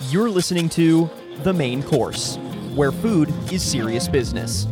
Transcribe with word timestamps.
You're 0.00 0.28
listening 0.28 0.68
to 0.70 1.08
The 1.44 1.52
Main 1.52 1.80
Course, 1.80 2.36
where 2.74 2.90
food 2.90 3.32
is 3.52 3.62
serious 3.62 4.08
business. 4.08 4.66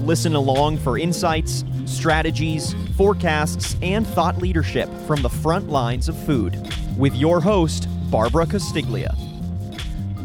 Listen 0.00 0.34
along 0.34 0.76
for 0.76 0.98
insights, 0.98 1.64
strategies, 1.86 2.74
forecasts, 2.94 3.74
and 3.80 4.06
thought 4.06 4.36
leadership 4.36 4.90
from 5.06 5.22
the 5.22 5.30
front 5.30 5.70
lines 5.70 6.10
of 6.10 6.26
food 6.26 6.60
with 6.98 7.14
your 7.14 7.40
host, 7.40 7.88
Barbara 8.10 8.44
Castiglia. 8.44 9.16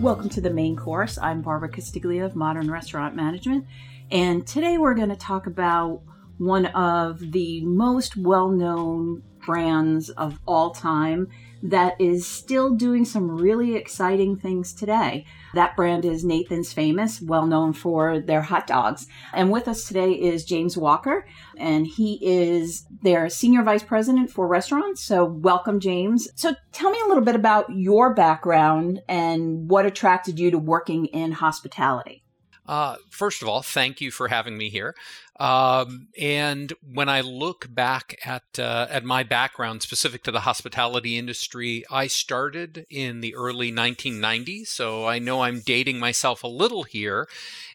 Welcome 0.01 0.27
to 0.27 0.41
the 0.41 0.51
main 0.51 0.75
course. 0.75 1.17
I'm 1.17 1.41
Barbara 1.41 1.69
Castiglia 1.69 2.25
of 2.25 2.35
Modern 2.35 2.69
Restaurant 2.69 3.15
Management, 3.15 3.65
and 4.11 4.45
today 4.45 4.79
we're 4.79 4.95
going 4.95 5.09
to 5.09 5.15
talk 5.15 5.47
about 5.47 6.01
one 6.39 6.65
of 6.65 7.31
the 7.31 7.61
most 7.61 8.17
well 8.17 8.49
known 8.49 9.23
brands 9.45 10.09
of 10.09 10.41
all 10.45 10.71
time 10.71 11.29
that 11.63 11.99
is 11.99 12.27
still 12.27 12.71
doing 12.71 13.05
some 13.05 13.29
really 13.29 13.75
exciting 13.75 14.37
things 14.37 14.73
today. 14.73 15.25
That 15.53 15.75
brand 15.75 16.05
is 16.05 16.23
Nathan's 16.23 16.73
Famous, 16.73 17.21
well 17.21 17.45
known 17.45 17.73
for 17.73 18.19
their 18.19 18.41
hot 18.41 18.67
dogs. 18.67 19.07
And 19.33 19.51
with 19.51 19.67
us 19.67 19.85
today 19.87 20.11
is 20.11 20.45
James 20.45 20.77
Walker, 20.77 21.27
and 21.57 21.85
he 21.85 22.19
is 22.21 22.85
their 23.01 23.29
Senior 23.29 23.63
Vice 23.63 23.83
President 23.83 24.31
for 24.31 24.47
Restaurants. 24.47 25.03
So, 25.03 25.25
welcome, 25.25 25.79
James. 25.79 26.27
So, 26.35 26.55
tell 26.71 26.91
me 26.91 26.99
a 27.03 27.07
little 27.07 27.23
bit 27.23 27.35
about 27.35 27.69
your 27.69 28.13
background 28.13 29.01
and 29.07 29.69
what 29.69 29.85
attracted 29.85 30.39
you 30.39 30.51
to 30.51 30.57
working 30.57 31.05
in 31.07 31.33
hospitality. 31.33 32.23
Uh, 32.67 32.95
first 33.09 33.41
of 33.41 33.49
all, 33.49 33.61
thank 33.61 33.99
you 33.99 34.11
for 34.11 34.27
having 34.27 34.57
me 34.57 34.69
here. 34.69 34.95
Um, 35.41 36.09
and 36.19 36.71
when 36.83 37.09
I 37.09 37.21
look 37.21 37.73
back 37.73 38.19
at 38.23 38.43
uh, 38.59 38.85
at 38.91 39.03
my 39.03 39.23
background 39.23 39.81
specific 39.81 40.21
to 40.25 40.31
the 40.31 40.41
hospitality 40.41 41.17
industry, 41.17 41.83
I 41.89 42.05
started 42.05 42.85
in 42.91 43.21
the 43.21 43.33
early 43.33 43.71
1990s, 43.71 44.67
so 44.67 45.07
I 45.07 45.17
know 45.17 45.41
I'm 45.41 45.61
dating 45.61 45.97
myself 45.97 46.43
a 46.43 46.47
little 46.47 46.83
here. 46.83 47.27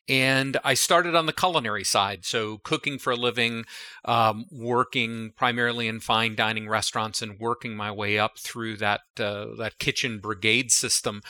And 0.08 0.56
I 0.62 0.74
started 0.74 1.16
on 1.16 1.26
the 1.26 1.32
culinary 1.32 1.82
side, 1.82 2.24
so 2.24 2.58
cooking 2.58 3.00
for 3.00 3.10
a 3.10 3.16
living, 3.16 3.64
um, 4.04 4.46
working 4.52 5.32
primarily 5.36 5.88
in 5.88 5.98
fine 5.98 6.36
dining 6.36 6.68
restaurants, 6.68 7.20
and 7.20 7.40
working 7.40 7.76
my 7.76 7.90
way 7.90 8.16
up 8.16 8.38
through 8.38 8.76
that 8.76 9.00
uh, 9.18 9.56
that 9.58 9.80
kitchen 9.80 10.20
brigade 10.20 10.70
system. 10.70 11.20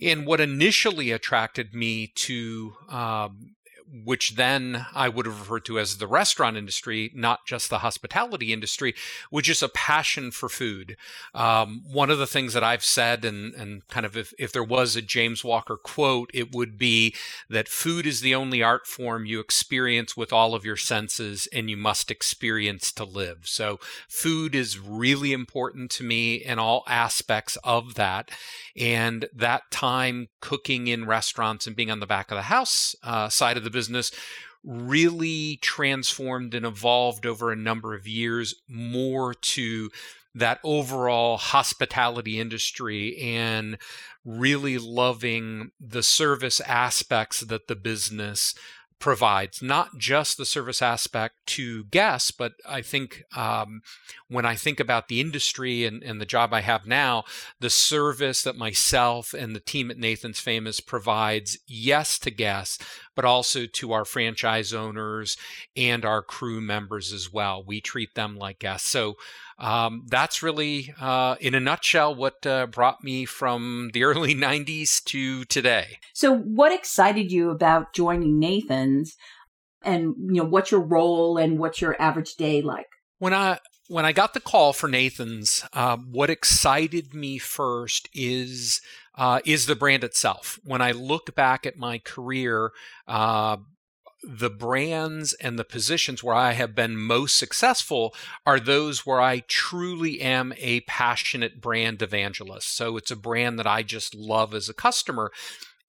And 0.00 0.24
what 0.24 0.40
initially 0.40 1.10
attracted 1.10 1.74
me 1.74 2.06
to 2.14 2.76
um, 2.88 3.55
which 4.04 4.34
then 4.34 4.86
I 4.94 5.08
would 5.08 5.26
have 5.26 5.40
referred 5.40 5.64
to 5.66 5.78
as 5.78 5.98
the 5.98 6.06
restaurant 6.06 6.56
industry, 6.56 7.10
not 7.14 7.46
just 7.46 7.70
the 7.70 7.78
hospitality 7.78 8.52
industry, 8.52 8.94
which 9.30 9.48
is 9.48 9.62
a 9.62 9.68
passion 9.68 10.30
for 10.30 10.48
food. 10.48 10.96
Um, 11.34 11.82
one 11.90 12.10
of 12.10 12.18
the 12.18 12.26
things 12.26 12.52
that 12.54 12.64
I've 12.64 12.84
said, 12.84 13.24
and, 13.24 13.54
and 13.54 13.86
kind 13.88 14.04
of 14.06 14.16
if, 14.16 14.32
if 14.38 14.52
there 14.52 14.64
was 14.64 14.96
a 14.96 15.02
James 15.02 15.44
Walker 15.44 15.76
quote, 15.76 16.30
it 16.34 16.54
would 16.54 16.78
be 16.78 17.14
that 17.48 17.68
food 17.68 18.06
is 18.06 18.20
the 18.20 18.34
only 18.34 18.62
art 18.62 18.86
form 18.86 19.26
you 19.26 19.40
experience 19.40 20.16
with 20.16 20.32
all 20.32 20.54
of 20.54 20.64
your 20.64 20.76
senses 20.76 21.48
and 21.52 21.70
you 21.70 21.76
must 21.76 22.10
experience 22.10 22.92
to 22.92 23.04
live. 23.04 23.40
So 23.44 23.78
food 24.08 24.54
is 24.54 24.78
really 24.78 25.32
important 25.32 25.90
to 25.92 26.04
me 26.04 26.36
in 26.36 26.58
all 26.58 26.84
aspects 26.86 27.56
of 27.64 27.94
that. 27.94 28.30
And 28.76 29.28
that 29.34 29.70
time 29.70 30.28
cooking 30.40 30.86
in 30.86 31.06
restaurants 31.06 31.66
and 31.66 31.74
being 31.74 31.90
on 31.90 32.00
the 32.00 32.06
back 32.06 32.30
of 32.30 32.36
the 32.36 32.42
house 32.42 32.94
uh, 33.02 33.28
side 33.28 33.56
of 33.56 33.64
the 33.64 33.70
business 33.76 34.10
really 34.64 35.58
transformed 35.60 36.54
and 36.54 36.64
evolved 36.64 37.26
over 37.26 37.52
a 37.52 37.56
number 37.56 37.94
of 37.94 38.08
years 38.08 38.54
more 38.68 39.34
to 39.34 39.90
that 40.34 40.58
overall 40.64 41.36
hospitality 41.36 42.40
industry 42.40 43.16
and 43.18 43.78
really 44.24 44.76
loving 44.78 45.70
the 45.78 46.02
service 46.02 46.60
aspects 46.60 47.40
that 47.40 47.68
the 47.68 47.76
business 47.76 48.54
provides 48.98 49.60
not 49.60 49.98
just 49.98 50.38
the 50.38 50.46
service 50.46 50.80
aspect 50.80 51.34
to 51.46 51.84
guests, 51.84 52.30
but 52.30 52.54
I 52.66 52.80
think 52.80 53.24
um, 53.36 53.82
when 54.28 54.46
I 54.46 54.54
think 54.54 54.80
about 54.80 55.08
the 55.08 55.20
industry 55.20 55.84
and, 55.84 56.02
and, 56.02 56.20
the 56.20 56.26
job 56.26 56.54
I 56.54 56.62
have 56.62 56.86
now, 56.86 57.24
the 57.60 57.68
service 57.68 58.42
that 58.42 58.56
myself 58.56 59.34
and 59.34 59.54
the 59.54 59.60
team 59.60 59.90
at 59.90 59.98
Nathan's 59.98 60.40
Famous 60.40 60.80
provides, 60.80 61.58
yes, 61.66 62.18
to 62.20 62.30
guests, 62.30 62.82
but 63.16 63.24
also 63.24 63.66
to 63.66 63.92
our 63.92 64.04
franchise 64.04 64.72
owners 64.72 65.36
and 65.76 66.04
our 66.04 66.22
crew 66.22 66.60
members 66.60 67.12
as 67.12 67.32
well. 67.32 67.64
We 67.66 67.80
treat 67.80 68.14
them 68.14 68.36
like 68.36 68.60
guests. 68.60 68.88
So 68.88 69.16
um, 69.58 70.04
that's 70.08 70.42
really, 70.42 70.94
uh, 71.00 71.36
in 71.40 71.54
a 71.54 71.60
nutshell, 71.60 72.14
what 72.14 72.46
uh, 72.46 72.66
brought 72.66 73.02
me 73.02 73.24
from 73.24 73.90
the 73.94 74.04
early 74.04 74.34
90s 74.34 75.02
to 75.04 75.44
today. 75.46 75.98
So, 76.12 76.36
what 76.36 76.72
excited 76.72 77.32
you 77.32 77.50
about 77.50 77.94
joining 77.94 78.38
Nathan's? 78.38 79.16
And 79.82 80.14
you 80.18 80.42
know 80.42 80.44
what's 80.44 80.70
your 80.70 80.80
role 80.80 81.38
and 81.38 81.58
what's 81.58 81.80
your 81.80 82.00
average 82.00 82.34
day 82.34 82.60
like? 82.60 82.86
When 83.18 83.32
I 83.32 83.58
when 83.88 84.04
I 84.04 84.12
got 84.12 84.34
the 84.34 84.40
call 84.40 84.72
for 84.72 84.88
Nathan's, 84.88 85.64
uh, 85.72 85.96
what 85.96 86.30
excited 86.30 87.14
me 87.14 87.38
first 87.38 88.08
is 88.14 88.80
uh, 89.16 89.40
is 89.44 89.66
the 89.66 89.76
brand 89.76 90.04
itself. 90.04 90.58
When 90.62 90.82
I 90.82 90.92
look 90.92 91.34
back 91.34 91.64
at 91.64 91.78
my 91.78 91.98
career, 91.98 92.72
uh, 93.08 93.56
the 94.22 94.50
brands 94.50 95.32
and 95.34 95.58
the 95.58 95.64
positions 95.64 96.22
where 96.22 96.34
I 96.34 96.52
have 96.52 96.74
been 96.74 96.96
most 96.96 97.38
successful 97.38 98.14
are 98.44 98.58
those 98.58 99.06
where 99.06 99.20
I 99.20 99.40
truly 99.46 100.20
am 100.20 100.52
a 100.56 100.80
passionate 100.80 101.60
brand 101.60 102.02
evangelist. 102.02 102.74
So 102.76 102.96
it's 102.96 103.10
a 103.10 103.16
brand 103.16 103.58
that 103.58 103.66
I 103.66 103.82
just 103.82 104.14
love 104.14 104.52
as 104.52 104.68
a 104.68 104.74
customer. 104.74 105.30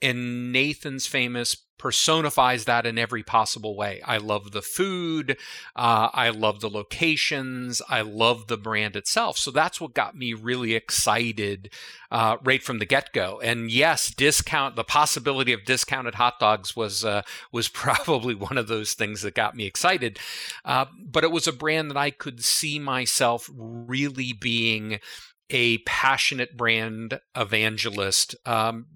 And 0.01 0.51
Nathan's 0.51 1.07
famous 1.07 1.55
personifies 1.77 2.65
that 2.65 2.85
in 2.85 2.97
every 2.97 3.23
possible 3.23 3.75
way. 3.75 4.01
I 4.03 4.17
love 4.17 4.51
the 4.51 4.61
food. 4.61 5.37
Uh, 5.75 6.09
I 6.13 6.29
love 6.29 6.59
the 6.59 6.69
locations. 6.69 7.81
I 7.87 8.01
love 8.01 8.47
the 8.47 8.57
brand 8.57 8.95
itself. 8.95 9.37
So 9.37 9.51
that's 9.51 9.79
what 9.79 9.93
got 9.93 10.15
me 10.15 10.33
really 10.33 10.73
excited 10.73 11.71
uh, 12.11 12.37
right 12.43 12.63
from 12.63 12.79
the 12.79 12.85
get 12.85 13.13
go. 13.13 13.39
And 13.41 13.69
yes, 13.69 14.09
discount 14.09 14.75
the 14.75 14.83
possibility 14.83 15.53
of 15.53 15.65
discounted 15.65 16.15
hot 16.15 16.39
dogs 16.39 16.75
was 16.75 17.05
uh, 17.05 17.21
was 17.51 17.67
probably 17.67 18.35
one 18.35 18.57
of 18.57 18.67
those 18.67 18.93
things 18.93 19.21
that 19.21 19.35
got 19.35 19.55
me 19.55 19.65
excited. 19.65 20.19
Uh, 20.65 20.85
but 21.05 21.23
it 21.23 21.31
was 21.31 21.47
a 21.47 21.53
brand 21.53 21.91
that 21.91 21.97
I 21.97 22.11
could 22.11 22.43
see 22.43 22.79
myself 22.79 23.49
really 23.55 24.33
being 24.33 24.99
a 25.49 25.77
passionate 25.79 26.57
brand 26.57 27.19
evangelist 27.35 28.35
um, 28.45 28.87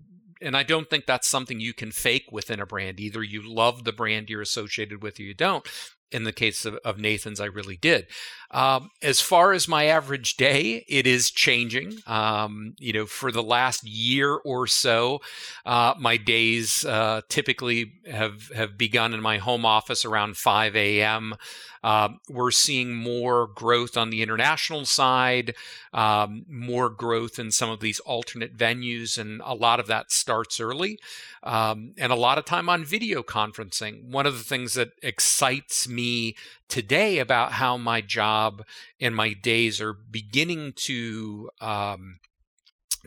and 0.42 0.58
I 0.58 0.64
don't 0.64 0.90
think 0.90 1.06
that's 1.06 1.28
something 1.28 1.60
you 1.60 1.74
can 1.74 1.92
fake 1.92 2.26
within 2.32 2.60
a 2.60 2.66
brand. 2.66 3.00
Either 3.00 3.24
you 3.24 3.42
love 3.42 3.84
the 3.84 3.94
brand 3.94 4.30
you're 4.30 4.42
associated 4.42 5.04
with 5.04 5.20
or 5.20 5.24
you 5.24 5.34
don't. 5.34 5.68
In 6.12 6.26
the 6.26 6.34
case 6.34 6.66
of, 6.66 6.76
of 6.84 6.98
Nathan's, 6.98 7.40
I 7.40 7.46
really 7.46 7.78
did. 7.78 8.06
Um, 8.50 8.90
as 9.02 9.22
far 9.22 9.54
as 9.54 9.70
my 9.70 9.86
average 9.86 10.36
day, 10.36 10.84
it 10.90 11.08
is 11.08 11.32
changing. 11.32 12.00
Um, 12.06 12.74
you 12.80 12.92
know, 12.92 13.06
for 13.06 13.32
the 13.32 13.44
last 13.44 13.86
year 13.86 14.34
or 14.36 14.68
so, 14.68 15.22
uh, 15.66 15.94
my 15.98 16.18
days 16.18 16.84
uh, 16.84 17.22
typically 17.30 17.94
have 18.06 18.50
have 18.50 18.78
begun 18.78 19.14
in 19.14 19.22
my 19.22 19.38
home 19.38 19.66
office 19.66 20.04
around 20.04 20.36
5 20.36 20.76
a.m. 20.76 21.36
Uh, 21.84 22.10
we're 22.30 22.52
seeing 22.52 22.96
more 22.96 23.48
growth 23.48 23.98
on 23.98 24.10
the 24.10 24.22
international 24.22 24.86
side, 24.86 25.56
um, 25.94 26.46
more 26.48 26.90
growth 26.90 27.40
in 27.40 27.52
some 27.52 27.70
of 27.70 27.80
these 27.80 28.00
alternate 28.02 28.56
venues, 28.56 29.18
and 29.18 29.42
a 29.46 29.54
lot 29.54 29.80
of 29.80 29.88
that 29.88 30.12
starts 30.12 30.60
early. 30.60 31.00
Um, 31.44 31.94
and 31.98 32.12
a 32.12 32.16
lot 32.16 32.38
of 32.38 32.46
time 32.46 32.70
on 32.70 32.86
video 32.86 33.24
conferencing. 33.24 34.04
One 34.04 34.28
of 34.28 34.38
the 34.38 34.44
things 34.44 34.74
that 34.76 34.92
excites 35.02 35.88
me 35.88 36.36
today 36.70 37.20
about 37.20 37.54
how 37.54 37.78
my 37.78 38.02
job 38.02 38.64
and 39.00 39.16
my 39.16 39.34
days 39.34 39.82
are 39.82 39.94
beginning 39.94 40.74
to 40.74 41.50
um, 41.60 42.20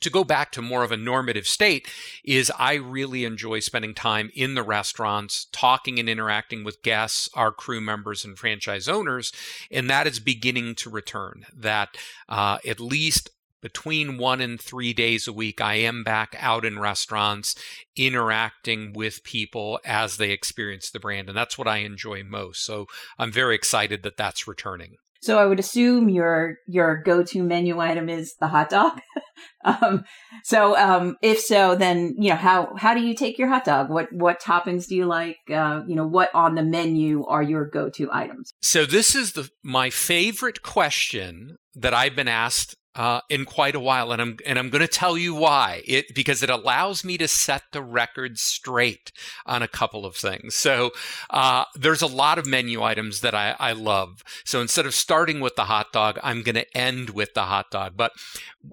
to 0.00 0.10
go 0.10 0.24
back 0.24 0.52
to 0.52 0.62
more 0.62 0.82
of 0.82 0.92
a 0.92 0.96
normative 0.96 1.46
state 1.46 1.88
is 2.24 2.52
I 2.58 2.74
really 2.74 3.24
enjoy 3.24 3.60
spending 3.60 3.94
time 3.94 4.30
in 4.34 4.54
the 4.54 4.62
restaurants, 4.62 5.46
talking 5.52 5.98
and 5.98 6.08
interacting 6.08 6.64
with 6.64 6.82
guests, 6.82 7.28
our 7.34 7.52
crew 7.52 7.80
members, 7.80 8.24
and 8.24 8.38
franchise 8.38 8.88
owners, 8.88 9.32
and 9.70 9.88
that 9.90 10.06
is 10.06 10.20
beginning 10.20 10.74
to 10.76 10.90
return. 10.90 11.46
That 11.54 11.96
uh, 12.28 12.58
at 12.66 12.80
least 12.80 13.30
between 13.64 14.18
one 14.18 14.42
and 14.42 14.60
three 14.60 14.92
days 14.92 15.26
a 15.26 15.32
week, 15.32 15.58
I 15.58 15.76
am 15.76 16.04
back 16.04 16.36
out 16.38 16.66
in 16.66 16.78
restaurants 16.78 17.54
interacting 17.96 18.92
with 18.92 19.24
people 19.24 19.80
as 19.86 20.18
they 20.18 20.32
experience 20.32 20.90
the 20.90 21.00
brand. 21.00 21.30
And 21.30 21.38
that's 21.38 21.56
what 21.56 21.66
I 21.66 21.78
enjoy 21.78 22.24
most. 22.24 22.62
So 22.62 22.88
I'm 23.18 23.32
very 23.32 23.54
excited 23.54 24.02
that 24.02 24.18
that's 24.18 24.46
returning. 24.46 24.96
So 25.24 25.38
I 25.38 25.46
would 25.46 25.58
assume 25.58 26.10
your 26.10 26.58
your 26.66 27.02
go 27.02 27.22
to 27.24 27.42
menu 27.42 27.80
item 27.80 28.10
is 28.10 28.34
the 28.40 28.48
hot 28.48 28.68
dog. 28.68 29.00
um, 29.64 30.04
so 30.42 30.76
um, 30.76 31.16
if 31.22 31.40
so, 31.40 31.74
then 31.74 32.14
you 32.18 32.28
know 32.28 32.36
how 32.36 32.74
how 32.76 32.92
do 32.92 33.00
you 33.00 33.14
take 33.14 33.38
your 33.38 33.48
hot 33.48 33.64
dog? 33.64 33.88
What 33.88 34.12
what 34.12 34.42
toppings 34.42 34.86
do 34.86 34.94
you 34.94 35.06
like? 35.06 35.38
Uh, 35.50 35.80
you 35.86 35.96
know 35.96 36.06
what 36.06 36.28
on 36.34 36.56
the 36.56 36.62
menu 36.62 37.24
are 37.24 37.42
your 37.42 37.64
go 37.64 37.88
to 37.88 38.10
items? 38.12 38.52
So 38.60 38.84
this 38.84 39.14
is 39.14 39.32
the 39.32 39.48
my 39.62 39.88
favorite 39.88 40.62
question 40.62 41.56
that 41.74 41.94
I've 41.94 42.14
been 42.14 42.28
asked 42.28 42.76
uh, 42.94 43.20
in 43.28 43.44
quite 43.44 43.74
a 43.74 43.80
while, 43.80 44.12
and 44.12 44.22
I'm 44.22 44.36
and 44.46 44.58
I'm 44.58 44.70
going 44.70 44.82
to 44.82 44.88
tell 44.88 45.18
you 45.18 45.34
why. 45.34 45.82
It 45.86 46.14
because 46.14 46.42
it 46.42 46.50
allows 46.50 47.04
me 47.04 47.18
to 47.18 47.28
set 47.28 47.62
the 47.72 47.82
record 47.82 48.38
straight 48.38 49.12
on 49.46 49.62
a 49.62 49.68
couple 49.68 50.06
of 50.06 50.16
things. 50.16 50.54
So 50.54 50.92
uh, 51.30 51.64
there's 51.74 52.02
a 52.02 52.06
lot 52.06 52.38
of 52.38 52.46
menu 52.46 52.82
items 52.82 53.20
that 53.20 53.34
I, 53.34 53.56
I 53.58 53.72
love. 53.72 54.22
So 54.44 54.60
instead 54.60 54.86
of 54.86 54.94
starting 54.94 55.40
with 55.40 55.56
the 55.56 55.64
hot 55.64 55.92
dog, 55.92 56.18
I'm 56.22 56.42
going 56.42 56.54
to 56.54 56.76
end 56.76 57.10
with 57.10 57.34
the 57.34 57.44
hot 57.44 57.70
dog. 57.70 57.96
But 57.96 58.12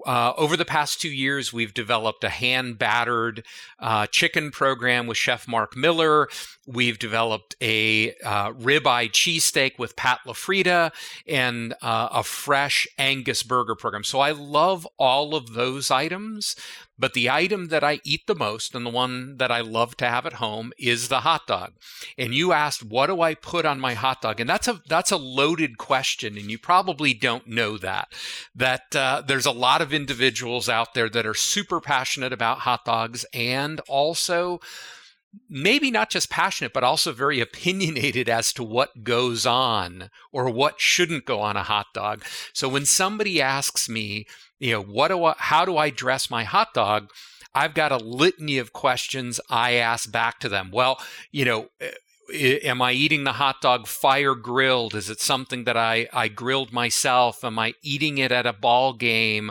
uh, 0.06 0.32
over 0.36 0.56
the 0.56 0.64
past 0.64 1.00
two 1.00 1.10
years, 1.10 1.52
we've 1.52 1.74
developed 1.74 2.24
a 2.24 2.28
hand 2.28 2.78
battered 2.78 3.44
uh, 3.78 4.06
chicken 4.06 4.50
program 4.50 5.06
with 5.06 5.16
Chef 5.16 5.46
Mark 5.46 5.76
Miller. 5.76 6.28
We've 6.66 6.98
developed 6.98 7.56
a 7.60 8.12
uh, 8.24 8.52
ribeye 8.52 9.10
cheesesteak 9.10 9.78
with 9.78 9.96
Pat 9.96 10.20
LaFrieda 10.26 10.92
and 11.26 11.74
uh, 11.82 12.08
a 12.12 12.22
fresh 12.22 12.86
Angus 12.98 13.42
burger 13.42 13.74
program. 13.74 14.04
So 14.04 14.11
I 14.20 14.30
love 14.30 14.86
all 14.98 15.34
of 15.34 15.54
those 15.54 15.90
items, 15.90 16.56
but 16.98 17.14
the 17.14 17.30
item 17.30 17.68
that 17.68 17.82
I 17.82 18.00
eat 18.04 18.26
the 18.26 18.34
most 18.34 18.74
and 18.74 18.86
the 18.86 18.90
one 18.90 19.36
that 19.38 19.50
I 19.50 19.60
love 19.60 19.96
to 19.98 20.08
have 20.08 20.26
at 20.26 20.34
home 20.34 20.72
is 20.78 21.08
the 21.08 21.20
hot 21.20 21.46
dog. 21.46 21.72
And 22.16 22.34
you 22.34 22.52
asked, 22.52 22.84
what 22.84 23.06
do 23.06 23.20
I 23.20 23.34
put 23.34 23.64
on 23.64 23.80
my 23.80 23.94
hot 23.94 24.22
dog? 24.22 24.40
And 24.40 24.48
that's 24.48 24.68
a 24.68 24.80
that's 24.88 25.10
a 25.10 25.16
loaded 25.16 25.78
question, 25.78 26.36
and 26.36 26.50
you 26.50 26.58
probably 26.58 27.14
don't 27.14 27.46
know 27.48 27.78
that. 27.78 28.12
That 28.54 28.94
uh, 28.94 29.22
there's 29.26 29.46
a 29.46 29.52
lot 29.52 29.82
of 29.82 29.92
individuals 29.92 30.68
out 30.68 30.94
there 30.94 31.08
that 31.08 31.26
are 31.26 31.34
super 31.34 31.80
passionate 31.80 32.32
about 32.32 32.60
hot 32.60 32.84
dogs 32.84 33.24
and 33.32 33.80
also 33.88 34.60
maybe 35.48 35.90
not 35.90 36.10
just 36.10 36.30
passionate, 36.30 36.72
but 36.72 36.84
also 36.84 37.12
very 37.12 37.40
opinionated 37.48 38.28
as 38.28 38.52
to 38.54 38.62
what 38.62 39.04
goes 39.04 39.46
on 39.46 40.10
or 40.32 40.50
what 40.50 40.80
shouldn't 40.80 41.24
go 41.24 41.40
on 41.40 41.56
a 41.56 41.62
hot 41.62 41.86
dog. 41.94 42.24
So 42.52 42.68
when 42.68 42.86
somebody 42.86 43.40
asks 43.40 43.88
me, 43.88 44.26
you 44.58 44.72
know, 44.72 44.82
what 44.82 45.08
do 45.08 45.24
I, 45.24 45.34
how 45.38 45.64
do 45.64 45.76
I 45.76 45.90
dress 45.90 46.30
my 46.30 46.44
hot 46.44 46.74
dog? 46.74 47.10
I've 47.54 47.74
got 47.74 47.92
a 47.92 47.98
litany 47.98 48.58
of 48.58 48.72
questions 48.72 49.40
I 49.50 49.72
ask 49.74 50.10
back 50.10 50.38
to 50.40 50.48
them. 50.48 50.70
Well, 50.72 50.98
you 51.30 51.44
know, 51.44 51.68
eh, 51.80 51.90
am 52.32 52.82
I 52.82 52.92
eating 52.92 53.24
the 53.24 53.32
hot 53.32 53.60
dog 53.60 53.86
fire 53.86 54.34
grilled? 54.34 54.94
Is 54.94 55.10
it 55.10 55.20
something 55.20 55.64
that 55.64 55.76
I, 55.76 56.08
I 56.12 56.28
grilled 56.28 56.72
myself? 56.72 57.44
Am 57.44 57.58
I 57.58 57.74
eating 57.82 58.18
it 58.18 58.32
at 58.32 58.46
a 58.46 58.52
ball 58.52 58.92
game? 58.92 59.50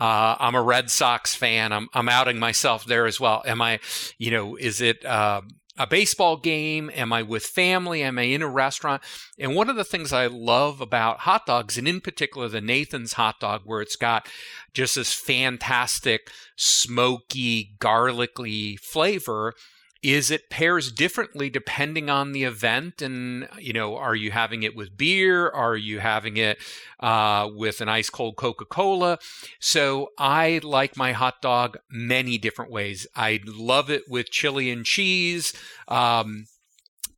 Uh, 0.00 0.36
I'm 0.38 0.54
a 0.54 0.62
Red 0.62 0.90
Sox 0.90 1.34
fan. 1.34 1.72
I'm, 1.72 1.88
I'm 1.94 2.08
outing 2.08 2.38
myself 2.38 2.84
there 2.84 3.06
as 3.06 3.20
well. 3.20 3.42
Am 3.46 3.62
I, 3.62 3.80
you 4.18 4.30
know, 4.30 4.56
is 4.56 4.80
it 4.80 5.04
uh, 5.04 5.42
a 5.78 5.86
baseball 5.86 6.36
game? 6.36 6.90
Am 6.94 7.12
I 7.12 7.22
with 7.22 7.44
family? 7.44 8.02
Am 8.02 8.18
I 8.18 8.22
in 8.22 8.42
a 8.42 8.48
restaurant? 8.48 9.02
And 9.38 9.54
one 9.54 9.70
of 9.70 9.76
the 9.76 9.84
things 9.84 10.12
I 10.12 10.26
love 10.26 10.80
about 10.80 11.20
hot 11.20 11.46
dogs, 11.46 11.78
and 11.78 11.86
in 11.86 12.00
particular 12.00 12.48
the 12.48 12.60
Nathan's 12.60 13.14
hot 13.14 13.40
dog, 13.40 13.62
where 13.64 13.80
it's 13.80 13.96
got 13.96 14.28
just 14.74 14.96
this 14.96 15.12
fantastic, 15.12 16.30
smoky, 16.56 17.74
garlicky 17.78 18.76
flavor, 18.76 19.54
is 20.02 20.30
it 20.30 20.50
pairs 20.50 20.90
differently 20.90 21.48
depending 21.48 22.10
on 22.10 22.32
the 22.32 22.44
event? 22.44 23.00
And 23.00 23.48
you 23.58 23.72
know 23.72 23.96
are 23.96 24.14
you 24.14 24.30
having 24.30 24.62
it 24.62 24.74
with 24.74 24.96
beer? 24.96 25.48
Are 25.48 25.76
you 25.76 26.00
having 26.00 26.36
it 26.36 26.58
uh, 27.00 27.48
with 27.54 27.80
an 27.80 27.88
ice 27.88 28.10
cold 28.10 28.36
coca-cola? 28.36 29.18
So 29.60 30.08
i 30.18 30.60
like 30.62 30.96
my 30.96 31.12
hot 31.12 31.40
dog 31.40 31.78
many 31.90 32.38
different 32.38 32.70
ways. 32.70 33.06
I 33.14 33.40
love 33.46 33.90
it 33.90 34.04
with 34.08 34.30
chili 34.30 34.70
and 34.70 34.84
cheese. 34.84 35.52
Um, 35.88 36.46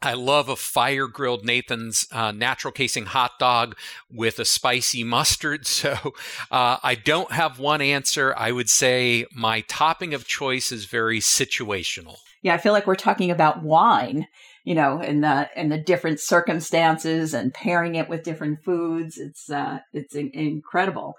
I 0.02 0.12
love 0.12 0.50
a 0.50 0.56
fire 0.56 1.06
grilled 1.06 1.46
Nathan's 1.46 2.06
uh, 2.12 2.30
natural 2.30 2.72
casing 2.72 3.06
hot 3.06 3.38
dog 3.38 3.74
with 4.10 4.38
a 4.38 4.44
spicy 4.44 5.02
mustard. 5.02 5.66
So 5.74 6.14
uh, 6.50 6.78
I 6.82 6.94
don't 6.94 7.32
have 7.32 7.58
one 7.58 7.80
answer. 7.80 8.34
I 8.36 8.52
would 8.52 8.70
say 8.70 9.26
my 9.34 9.62
topping 9.62 10.14
of 10.14 10.26
choice 10.26 10.70
is 10.70 10.84
very 10.84 11.20
situational 11.20 12.16
yeah, 12.44 12.52
I 12.54 12.58
feel 12.58 12.74
like 12.74 12.86
we're 12.86 12.94
talking 12.94 13.30
about 13.30 13.62
wine, 13.62 14.28
you 14.64 14.74
know, 14.74 15.00
in 15.00 15.22
the 15.22 15.48
in 15.56 15.70
the 15.70 15.78
different 15.78 16.20
circumstances 16.20 17.32
and 17.32 17.54
pairing 17.54 17.94
it 17.94 18.10
with 18.10 18.22
different 18.22 18.62
foods. 18.62 19.16
It's 19.16 19.50
uh, 19.50 19.78
it's 19.94 20.14
in- 20.14 20.30
incredible. 20.34 21.14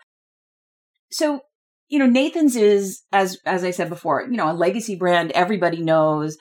So, 1.11 1.41
you 1.89 1.97
know, 1.97 2.05
Nathan's 2.05 2.55
is 2.55 3.01
as 3.11 3.39
as 3.43 3.63
I 3.63 3.71
said 3.71 3.89
before, 3.89 4.21
you 4.21 4.37
know, 4.37 4.51
a 4.51 4.53
legacy 4.53 4.95
brand 4.95 5.31
everybody 5.31 5.81
knows, 5.81 6.37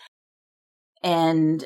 and 1.02 1.64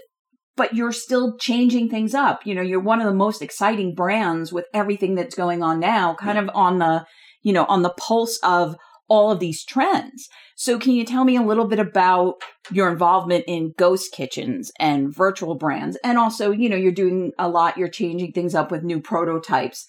but 0.57 0.75
you're 0.75 0.93
still 0.93 1.37
changing 1.39 1.89
things 1.89 2.15
up. 2.15 2.47
You 2.47 2.55
know, 2.55 2.63
you're 2.63 2.79
one 2.79 3.01
of 3.01 3.07
the 3.07 3.15
most 3.15 3.43
exciting 3.43 3.97
brands 3.97 4.53
with 4.53 4.67
everything 4.73 5.17
that's 5.17 5.35
going 5.35 5.61
on 5.65 5.81
now, 5.81 6.15
kind 6.15 6.39
of 6.39 6.49
on 6.55 6.79
the 6.79 7.05
you 7.43 7.53
know 7.53 7.65
on 7.65 7.83
the 7.83 7.95
pulse 7.99 8.39
of 8.45 8.77
all 9.09 9.31
of 9.31 9.41
these 9.41 9.65
trends. 9.65 10.29
So 10.55 10.79
can 10.79 10.93
you 10.93 11.05
tell 11.05 11.25
me 11.25 11.37
a 11.37 11.43
little 11.43 11.67
bit 11.67 11.79
about 11.79 12.35
your 12.71 12.91
involvement 12.91 13.45
in 13.47 13.75
ghost 13.79 14.13
kitchens 14.13 14.71
and 14.79 15.15
virtual 15.15 15.55
brands? 15.55 15.97
And 16.05 16.19
also, 16.19 16.51
you 16.51 16.69
know, 16.69 16.77
you're 16.77 16.93
doing 16.93 17.33
a 17.39 17.49
lot, 17.49 17.79
you're 17.79 17.89
changing 17.89 18.33
things 18.33 18.55
up 18.55 18.71
with 18.71 18.83
new 18.83 19.01
prototypes. 19.01 19.87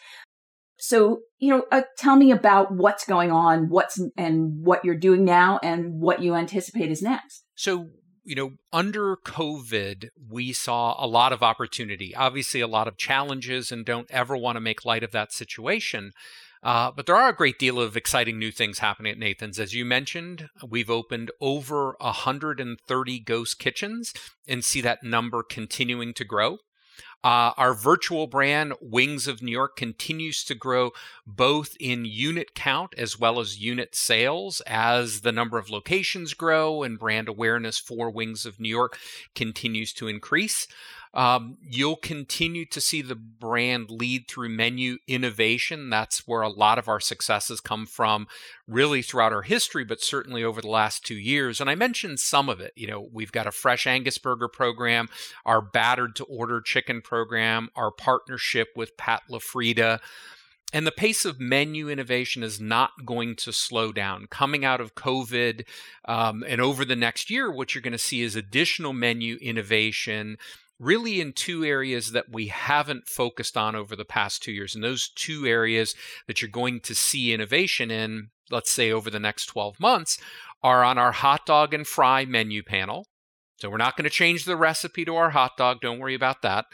So, 0.77 1.19
you 1.39 1.49
know, 1.49 1.65
uh, 1.71 1.81
tell 1.97 2.15
me 2.15 2.31
about 2.31 2.73
what's 2.73 3.05
going 3.05 3.31
on, 3.31 3.69
what's 3.69 4.01
and 4.15 4.63
what 4.63 4.85
you're 4.85 4.95
doing 4.95 5.25
now 5.25 5.59
and 5.61 5.99
what 5.99 6.21
you 6.21 6.35
anticipate 6.35 6.89
is 6.89 7.01
next. 7.01 7.43
So, 7.55 7.89
you 8.23 8.35
know, 8.35 8.51
under 8.71 9.17
COVID, 9.17 10.09
we 10.29 10.53
saw 10.53 10.95
a 11.03 11.07
lot 11.07 11.33
of 11.33 11.43
opportunity, 11.43 12.15
obviously 12.15 12.61
a 12.61 12.67
lot 12.67 12.87
of 12.87 12.95
challenges, 12.95 13.71
and 13.71 13.85
don't 13.85 14.09
ever 14.11 14.37
want 14.37 14.55
to 14.55 14.61
make 14.61 14.85
light 14.85 15.03
of 15.03 15.11
that 15.11 15.33
situation. 15.33 16.11
Uh, 16.61 16.91
but 16.91 17.05
there 17.05 17.15
are 17.15 17.29
a 17.29 17.35
great 17.35 17.57
deal 17.57 17.79
of 17.79 17.95
exciting 17.95 18.37
new 18.37 18.51
things 18.51 18.79
happening 18.79 19.11
at 19.11 19.17
Nathan's. 19.17 19.59
As 19.59 19.73
you 19.73 19.85
mentioned, 19.85 20.49
we've 20.67 20.89
opened 20.89 21.31
over 21.39 21.95
130 22.01 23.19
ghost 23.21 23.59
kitchens 23.59 24.13
and 24.47 24.63
see 24.63 24.81
that 24.81 25.03
number 25.03 25.41
continuing 25.41 26.13
to 26.15 26.25
grow. 26.25 26.57
Uh, 27.21 27.51
our 27.57 27.73
virtual 27.73 28.27
brand, 28.27 28.73
Wings 28.81 29.27
of 29.27 29.41
New 29.41 29.51
York, 29.51 29.75
continues 29.75 30.43
to 30.45 30.55
grow 30.55 30.91
both 31.27 31.75
in 31.77 32.05
unit 32.05 32.55
count 32.55 32.93
as 32.97 33.19
well 33.19 33.41
as 33.41 33.59
unit 33.59 33.93
sales 33.93 34.61
as 34.65 35.21
the 35.21 35.31
number 35.33 35.57
of 35.57 35.69
locations 35.69 36.33
grow 36.33 36.81
and 36.81 36.97
brand 36.97 37.27
awareness 37.27 37.77
for 37.77 38.09
Wings 38.09 38.45
of 38.45 38.59
New 38.59 38.69
York 38.69 38.97
continues 39.35 39.91
to 39.93 40.07
increase. 40.07 40.65
Um, 41.13 41.57
you'll 41.61 41.95
continue 41.95 42.65
to 42.65 42.79
see 42.79 43.01
the 43.01 43.15
brand 43.15 43.89
lead 43.89 44.27
through 44.27 44.49
menu 44.49 44.97
innovation. 45.07 45.89
That's 45.89 46.27
where 46.27 46.41
a 46.41 46.49
lot 46.49 46.77
of 46.77 46.87
our 46.87 46.99
successes 46.99 47.59
come 47.59 47.87
from, 47.87 48.27
really 48.67 49.01
throughout 49.01 49.33
our 49.33 49.41
history, 49.41 49.83
but 49.83 50.01
certainly 50.01 50.43
over 50.43 50.61
the 50.61 50.69
last 50.69 51.03
two 51.03 51.17
years. 51.17 51.59
And 51.59 51.69
I 51.69 51.75
mentioned 51.75 52.19
some 52.19 52.47
of 52.47 52.59
it. 52.59 52.73
You 52.75 52.87
know, 52.87 53.09
we've 53.11 53.31
got 53.31 53.47
a 53.47 53.51
fresh 53.51 53.87
Angus 53.87 54.19
burger 54.19 54.47
program, 54.47 55.09
our 55.45 55.61
battered 55.61 56.15
to 56.17 56.25
order 56.25 56.61
chicken 56.61 57.01
program, 57.01 57.69
our 57.75 57.91
partnership 57.91 58.69
with 58.75 58.95
Pat 58.95 59.23
LaFrieda. 59.31 59.99
And 60.71 60.85
the 60.85 60.91
pace 60.91 61.25
of 61.25 61.39
menu 61.39 61.89
innovation 61.89 62.43
is 62.43 62.61
not 62.61 63.03
going 63.03 63.35
to 63.37 63.51
slow 63.51 63.91
down. 63.91 64.27
Coming 64.27 64.63
out 64.63 64.79
of 64.79 64.93
COVID 64.93 65.65
um, 66.05 66.43
and 66.47 66.61
over 66.61 66.85
the 66.85 66.95
next 66.95 67.31
year, 67.31 67.51
what 67.51 67.73
you're 67.73 67.81
going 67.81 67.93
to 67.93 67.97
see 67.97 68.21
is 68.21 68.35
additional 68.35 68.93
menu 68.93 69.37
innovation 69.41 70.37
really 70.79 71.19
in 71.19 71.33
two 71.33 71.63
areas 71.65 72.13
that 72.13 72.31
we 72.31 72.47
haven't 72.47 73.07
focused 73.07 73.57
on 73.57 73.75
over 73.75 73.95
the 73.95 74.05
past 74.05 74.41
two 74.41 74.51
years. 74.51 74.75
And 74.75 74.83
those 74.83 75.09
two 75.09 75.45
areas 75.45 75.93
that 76.27 76.41
you're 76.41 76.49
going 76.49 76.79
to 76.81 76.95
see 76.95 77.33
innovation 77.33 77.91
in, 77.91 78.29
let's 78.49 78.71
say 78.71 78.91
over 78.91 79.09
the 79.09 79.19
next 79.19 79.47
12 79.47 79.79
months, 79.79 80.17
are 80.63 80.83
on 80.83 80.97
our 80.97 81.11
hot 81.11 81.45
dog 81.45 81.73
and 81.73 81.85
fry 81.85 82.25
menu 82.25 82.63
panel. 82.63 83.05
So 83.59 83.69
we're 83.69 83.77
not 83.77 83.97
going 83.97 84.05
to 84.05 84.09
change 84.09 84.45
the 84.45 84.55
recipe 84.55 85.03
to 85.03 85.15
our 85.15 85.31
hot 85.31 85.57
dog. 85.57 85.81
Don't 85.81 85.99
worry 85.99 86.15
about 86.15 86.41
that. 86.43 86.65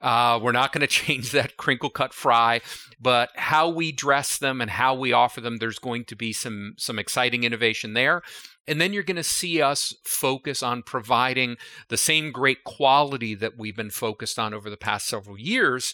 Uh, 0.00 0.38
we're 0.42 0.52
not 0.52 0.72
going 0.72 0.80
to 0.82 0.86
change 0.86 1.32
that 1.32 1.56
crinkle 1.56 1.90
cut 1.90 2.12
fry, 2.12 2.60
but 3.00 3.30
how 3.36 3.68
we 3.68 3.92
dress 3.92 4.38
them 4.38 4.60
and 4.60 4.70
how 4.70 4.94
we 4.94 5.12
offer 5.12 5.40
them, 5.40 5.56
there's 5.56 5.78
going 5.78 6.04
to 6.04 6.16
be 6.16 6.32
some 6.32 6.74
some 6.76 6.98
exciting 6.98 7.44
innovation 7.44 7.94
there. 7.94 8.22
And 8.66 8.80
then 8.80 8.92
you're 8.92 9.02
going 9.02 9.16
to 9.16 9.22
see 9.22 9.60
us 9.60 9.94
focus 10.04 10.62
on 10.62 10.82
providing 10.82 11.56
the 11.88 11.98
same 11.98 12.32
great 12.32 12.64
quality 12.64 13.34
that 13.34 13.58
we've 13.58 13.76
been 13.76 13.90
focused 13.90 14.38
on 14.38 14.54
over 14.54 14.70
the 14.70 14.76
past 14.78 15.06
several 15.06 15.38
years, 15.38 15.92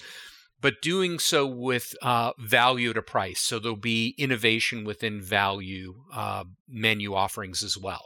but 0.61 0.81
doing 0.81 1.19
so 1.19 1.47
with 1.47 1.95
uh, 2.01 2.33
value 2.39 2.91
a 2.91 3.03
price. 3.03 3.41
So 3.41 3.59
there'll 3.59 3.77
be 3.77 4.15
innovation 4.19 4.85
within 4.85 5.21
value 5.21 5.97
uh, 6.13 6.45
menu 6.69 7.15
offerings 7.15 7.65
as 7.65 7.77
well. 7.77 8.05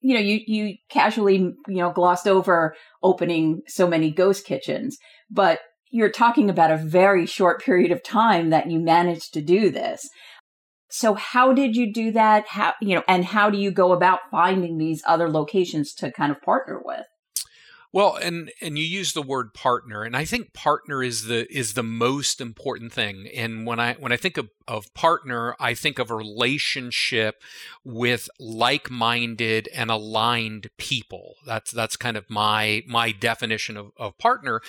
You 0.00 0.14
know, 0.14 0.20
you 0.20 0.40
you 0.46 0.74
casually 0.88 1.36
you 1.36 1.56
know 1.68 1.92
glossed 1.92 2.28
over 2.28 2.74
opening 3.02 3.62
so 3.66 3.86
many 3.86 4.10
ghost 4.10 4.44
kitchens, 4.44 4.98
but 5.30 5.60
you're 5.90 6.10
talking 6.10 6.50
about 6.50 6.70
a 6.70 6.76
very 6.76 7.26
short 7.26 7.62
period 7.62 7.90
of 7.90 8.02
time 8.02 8.50
that 8.50 8.70
you 8.70 8.78
managed 8.78 9.32
to 9.34 9.42
do 9.42 9.70
this. 9.70 10.08
So 10.90 11.14
how 11.14 11.52
did 11.52 11.76
you 11.76 11.92
do 11.92 12.12
that? 12.12 12.46
How, 12.48 12.74
you 12.80 12.94
know, 12.94 13.02
and 13.08 13.24
how 13.24 13.50
do 13.50 13.58
you 13.58 13.70
go 13.70 13.92
about 13.92 14.20
finding 14.30 14.78
these 14.78 15.02
other 15.06 15.30
locations 15.30 15.92
to 15.94 16.12
kind 16.12 16.30
of 16.30 16.40
partner 16.42 16.80
with? 16.84 17.06
Well, 17.96 18.16
and 18.16 18.52
and 18.60 18.78
you 18.78 18.84
use 18.84 19.14
the 19.14 19.22
word 19.22 19.54
partner, 19.54 20.02
and 20.02 20.14
I 20.14 20.26
think 20.26 20.52
partner 20.52 21.02
is 21.02 21.24
the 21.24 21.50
is 21.50 21.72
the 21.72 21.82
most 21.82 22.42
important 22.42 22.92
thing. 22.92 23.26
And 23.34 23.66
when 23.66 23.80
I 23.80 23.94
when 23.94 24.12
I 24.12 24.18
think 24.18 24.36
of, 24.36 24.50
of 24.68 24.92
partner, 24.92 25.56
I 25.58 25.72
think 25.72 25.98
of 25.98 26.10
a 26.10 26.14
relationship 26.14 27.42
with 27.84 28.28
like-minded 28.38 29.70
and 29.74 29.90
aligned 29.90 30.68
people. 30.76 31.36
That's 31.46 31.70
that's 31.70 31.96
kind 31.96 32.18
of 32.18 32.28
my 32.28 32.82
my 32.86 33.12
definition 33.12 33.78
of, 33.78 33.92
of 33.96 34.18
partner. 34.18 34.60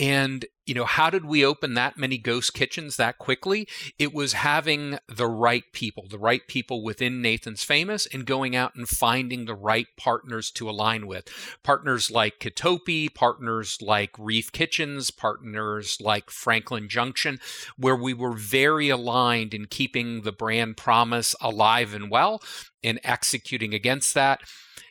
And, 0.00 0.46
you 0.64 0.72
know, 0.72 0.86
how 0.86 1.10
did 1.10 1.26
we 1.26 1.44
open 1.44 1.74
that 1.74 1.98
many 1.98 2.16
ghost 2.16 2.54
kitchens 2.54 2.96
that 2.96 3.18
quickly? 3.18 3.68
It 3.98 4.14
was 4.14 4.32
having 4.32 4.98
the 5.06 5.26
right 5.26 5.64
people, 5.74 6.06
the 6.08 6.18
right 6.18 6.40
people 6.48 6.82
within 6.82 7.20
Nathan's 7.20 7.64
Famous 7.64 8.06
and 8.06 8.24
going 8.24 8.56
out 8.56 8.74
and 8.74 8.88
finding 8.88 9.44
the 9.44 9.54
right 9.54 9.88
partners 9.98 10.50
to 10.52 10.70
align 10.70 11.06
with. 11.06 11.28
Partners 11.62 12.10
like 12.10 12.38
Kitopi, 12.38 13.14
partners 13.14 13.82
like 13.82 14.12
Reef 14.18 14.52
Kitchens, 14.52 15.10
partners 15.10 15.98
like 16.00 16.30
Franklin 16.30 16.88
Junction, 16.88 17.38
where 17.76 17.96
we 17.96 18.14
were 18.14 18.32
very 18.32 18.88
aligned 18.88 19.52
in 19.52 19.66
keeping 19.66 20.22
the 20.22 20.32
brand 20.32 20.78
promise 20.78 21.34
alive 21.42 21.92
and 21.92 22.10
well 22.10 22.42
and 22.82 22.98
executing 23.04 23.74
against 23.74 24.14
that 24.14 24.40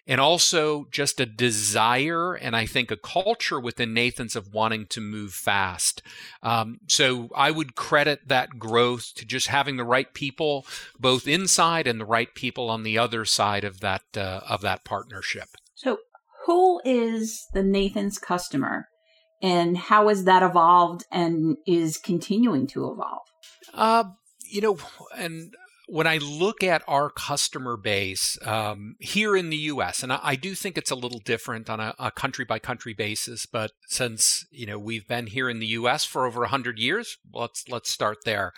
and 0.10 0.20
also 0.20 0.88
just 0.90 1.20
a 1.20 1.26
desire 1.28 2.34
and 2.34 2.56
I 2.56 2.66
think 2.66 2.90
a 2.90 2.98
culture 2.98 3.60
within 3.60 3.94
Nathan's 3.94 4.36
of 4.36 4.52
wanting 4.52 4.88
to 4.88 5.00
move 5.00 5.34
fast. 5.34 6.02
Um, 6.42 6.80
so 6.88 7.30
I 7.36 7.52
would 7.52 7.76
credit 7.76 8.28
that 8.28 8.58
growth 8.58 9.14
to 9.16 9.26
just 9.26 9.48
having 9.48 9.78
the 9.78 9.84
right 9.84 10.12
people 10.12 10.66
both 11.00 11.28
inside 11.28 11.86
and 11.86 12.02
the 12.02 12.06
right 12.06 12.34
people 12.34 12.72
on 12.72 12.82
the 12.82 12.98
other 12.98 13.24
side 13.24 13.64
of 13.64 13.82
that 13.82 14.02
uh, 14.18 14.42
of 14.50 14.62
that 14.62 14.84
partnership. 14.84 15.50
So 15.76 16.00
who 16.48 16.82
is 16.84 17.46
the 17.54 17.62
Nathan's 17.62 18.18
customer? 18.18 18.88
And 19.44 19.78
how 19.78 20.10
has 20.10 20.24
that 20.24 20.42
evolved 20.42 21.06
and 21.12 21.58
is 21.68 21.98
continuing 21.98 22.66
to 22.68 22.92
evolve? 22.92 23.28
Uh, 23.74 24.06
you 24.50 24.60
know, 24.60 24.80
and 25.16 25.54
when 25.90 26.06
I 26.06 26.18
look 26.18 26.64
at 26.64 26.84
our 26.88 27.10
customer 27.10 27.76
base 27.76 28.38
um, 28.46 28.96
here 29.00 29.36
in 29.36 29.50
the 29.50 29.58
U.S., 29.58 30.04
and 30.04 30.14
I, 30.14 30.20
I, 30.22 30.36
do 30.36 30.54
think 30.54 30.78
it's 30.78 30.92
a 30.92 30.96
little 30.96 31.20
different 31.20 31.68
on 31.68 31.80
a, 31.80 32.12
country 32.12 32.46
by 32.46 32.60
country 32.60 32.94
basis, 32.94 33.48
but 33.48 33.72
since 33.88 34.46
you 34.52 34.68
know 34.68 34.78
we've 34.78 35.08
been 35.08 35.28
here 35.28 35.50
in 35.50 35.60
the 35.60 35.68
U.S. 35.68 36.06
for 36.06 36.28
over 36.28 36.46
hundred 36.46 36.78
years, 36.78 37.18
let's 37.34 37.68
let's 37.68 37.90
start 37.90 38.20
there. 38.24 38.54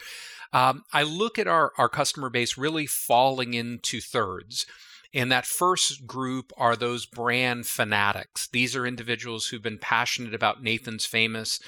Um, 0.52 0.84
I 0.92 1.04
look 1.04 1.40
at 1.40 1.48
our 1.48 1.72
our 1.78 1.90
customer 1.90 2.30
base 2.30 2.58
really 2.58 2.86
falling 2.86 3.54
into 3.54 4.02
thirds. 4.02 4.66
And 5.14 5.30
that 5.30 5.46
first 5.46 6.08
group 6.08 6.54
are 6.56 6.78
those 6.78 7.06
brand 7.06 7.68
fanatics. 7.68 8.48
These 8.48 8.78
are 8.78 8.88
individuals 8.88 9.48
who've 9.48 9.62
been 9.62 9.78
passionate 9.78 10.34
about 10.34 10.64
Nathan's 10.64 11.06
Famous 11.06 11.60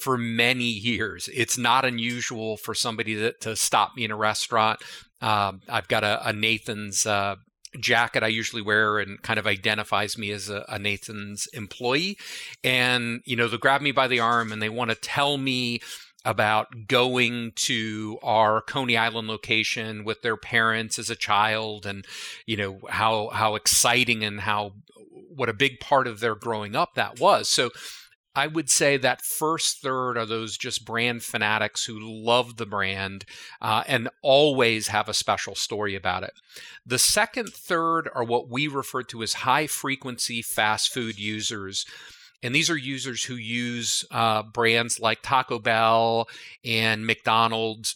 for 0.00 0.16
many 0.16 0.64
years. 0.64 1.28
It's 1.32 1.58
not 1.58 1.84
unusual 1.84 2.56
for 2.56 2.74
somebody 2.74 3.14
to, 3.16 3.32
to 3.40 3.56
stop 3.56 3.96
me 3.96 4.04
in 4.04 4.10
a 4.10 4.16
restaurant. 4.16 4.80
Um, 5.20 5.60
I've 5.68 5.88
got 5.88 6.02
a, 6.02 6.28
a 6.28 6.32
Nathan's 6.32 7.04
uh, 7.06 7.36
jacket 7.78 8.22
I 8.22 8.28
usually 8.28 8.62
wear 8.62 8.98
and 8.98 9.22
kind 9.22 9.38
of 9.38 9.46
identifies 9.46 10.18
me 10.18 10.30
as 10.30 10.48
a, 10.48 10.64
a, 10.68 10.78
Nathan's 10.78 11.46
employee. 11.48 12.18
And, 12.64 13.20
you 13.24 13.36
know, 13.36 13.48
they 13.48 13.58
grab 13.58 13.80
me 13.80 13.92
by 13.92 14.08
the 14.08 14.20
arm 14.20 14.52
and 14.52 14.60
they 14.60 14.68
want 14.68 14.90
to 14.90 14.96
tell 14.96 15.36
me 15.36 15.80
about 16.24 16.86
going 16.88 17.52
to 17.54 18.18
our 18.22 18.60
Coney 18.60 18.96
Island 18.96 19.28
location 19.28 20.04
with 20.04 20.22
their 20.22 20.36
parents 20.36 20.98
as 20.98 21.10
a 21.10 21.16
child 21.16 21.86
and, 21.86 22.04
you 22.44 22.56
know, 22.56 22.80
how, 22.88 23.28
how 23.28 23.54
exciting 23.54 24.24
and 24.24 24.40
how, 24.40 24.72
what 25.34 25.48
a 25.48 25.54
big 25.54 25.80
part 25.80 26.06
of 26.06 26.20
their 26.20 26.34
growing 26.34 26.74
up 26.74 26.94
that 26.94 27.20
was. 27.20 27.48
So 27.48 27.70
I 28.40 28.46
would 28.46 28.70
say 28.70 28.96
that 28.96 29.20
first 29.20 29.82
third 29.82 30.16
are 30.16 30.24
those 30.24 30.56
just 30.56 30.86
brand 30.86 31.22
fanatics 31.22 31.84
who 31.84 31.98
love 32.00 32.56
the 32.56 32.64
brand 32.64 33.26
uh, 33.60 33.84
and 33.86 34.08
always 34.22 34.88
have 34.88 35.10
a 35.10 35.14
special 35.14 35.54
story 35.54 35.94
about 35.94 36.22
it. 36.22 36.32
The 36.86 36.98
second 36.98 37.52
third 37.52 38.08
are 38.14 38.24
what 38.24 38.48
we 38.48 38.66
refer 38.66 39.02
to 39.02 39.22
as 39.22 39.34
high 39.34 39.66
frequency 39.66 40.40
fast 40.40 40.90
food 40.90 41.18
users. 41.18 41.84
And 42.42 42.54
these 42.54 42.70
are 42.70 42.78
users 42.78 43.24
who 43.24 43.34
use 43.34 44.06
uh, 44.10 44.42
brands 44.42 44.98
like 44.98 45.20
Taco 45.20 45.58
Bell 45.58 46.26
and 46.64 47.06
McDonald's 47.06 47.94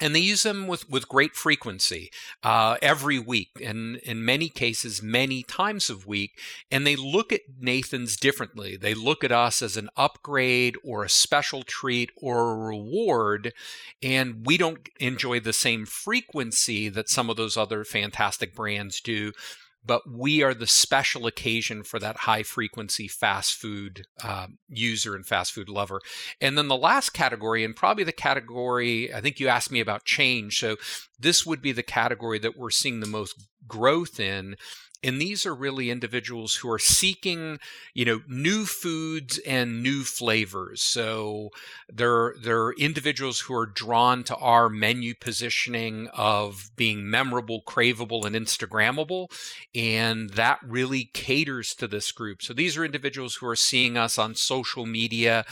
and 0.00 0.14
they 0.14 0.20
use 0.20 0.42
them 0.42 0.66
with, 0.66 0.88
with 0.88 1.08
great 1.08 1.34
frequency 1.34 2.10
uh, 2.42 2.76
every 2.80 3.18
week 3.18 3.50
and 3.62 3.96
in 3.98 4.24
many 4.24 4.48
cases 4.48 5.02
many 5.02 5.42
times 5.42 5.90
of 5.90 6.06
week 6.06 6.38
and 6.70 6.86
they 6.86 6.96
look 6.96 7.32
at 7.32 7.40
nathan's 7.60 8.16
differently. 8.16 8.76
They 8.76 8.94
look 8.94 9.24
at 9.24 9.32
us 9.32 9.62
as 9.62 9.76
an 9.76 9.88
upgrade 9.96 10.76
or 10.84 11.04
a 11.04 11.10
special 11.10 11.62
treat 11.62 12.10
or 12.16 12.52
a 12.52 12.56
reward 12.56 13.52
and 14.02 14.46
we 14.46 14.56
don't 14.56 14.88
enjoy 15.00 15.40
the 15.40 15.52
same 15.52 15.86
frequency 15.86 16.88
that 16.88 17.08
some 17.08 17.30
of 17.30 17.36
those 17.36 17.56
other 17.56 17.84
fantastic 17.84 18.54
brands 18.54 19.00
do 19.00 19.32
but 19.84 20.02
we 20.10 20.42
are 20.42 20.54
the 20.54 20.66
special 20.66 21.26
occasion 21.26 21.82
for 21.82 21.98
that 21.98 22.18
high 22.18 22.42
frequency 22.42 23.08
fast 23.08 23.54
food 23.54 24.06
um, 24.22 24.58
user 24.68 25.14
and 25.14 25.26
fast 25.26 25.52
food 25.52 25.68
lover. 25.68 26.00
And 26.40 26.58
then 26.58 26.68
the 26.68 26.76
last 26.76 27.10
category, 27.10 27.64
and 27.64 27.74
probably 27.74 28.04
the 28.04 28.12
category, 28.12 29.12
I 29.12 29.20
think 29.20 29.40
you 29.40 29.48
asked 29.48 29.72
me 29.72 29.80
about 29.80 30.04
change. 30.04 30.58
So 30.58 30.76
this 31.18 31.46
would 31.46 31.62
be 31.62 31.72
the 31.72 31.82
category 31.82 32.38
that 32.40 32.56
we're 32.56 32.70
seeing 32.70 33.00
the 33.00 33.06
most 33.06 33.48
growth 33.66 34.18
in 34.18 34.56
and 35.02 35.20
these 35.20 35.46
are 35.46 35.54
really 35.54 35.90
individuals 35.90 36.56
who 36.56 36.70
are 36.70 36.78
seeking 36.78 37.58
you 37.94 38.04
know 38.04 38.20
new 38.28 38.64
foods 38.64 39.38
and 39.46 39.82
new 39.82 40.02
flavors. 40.04 40.82
So 40.82 41.50
they're 41.88 42.34
they're 42.42 42.72
individuals 42.72 43.40
who 43.40 43.54
are 43.54 43.66
drawn 43.66 44.24
to 44.24 44.36
our 44.36 44.68
menu 44.68 45.14
positioning 45.14 46.08
of 46.14 46.70
being 46.76 47.08
memorable 47.08 47.62
craveable 47.62 48.24
and 48.24 48.34
instagrammable 48.34 49.30
and 49.74 50.30
that 50.30 50.58
really 50.62 51.10
caters 51.12 51.74
to 51.74 51.86
this 51.88 52.12
group. 52.12 52.42
So 52.42 52.52
these 52.52 52.76
are 52.76 52.84
individuals 52.84 53.36
who 53.36 53.46
are 53.46 53.56
seeing 53.56 53.96
us 53.96 54.18
on 54.18 54.34
social 54.34 54.86
media 54.86 55.44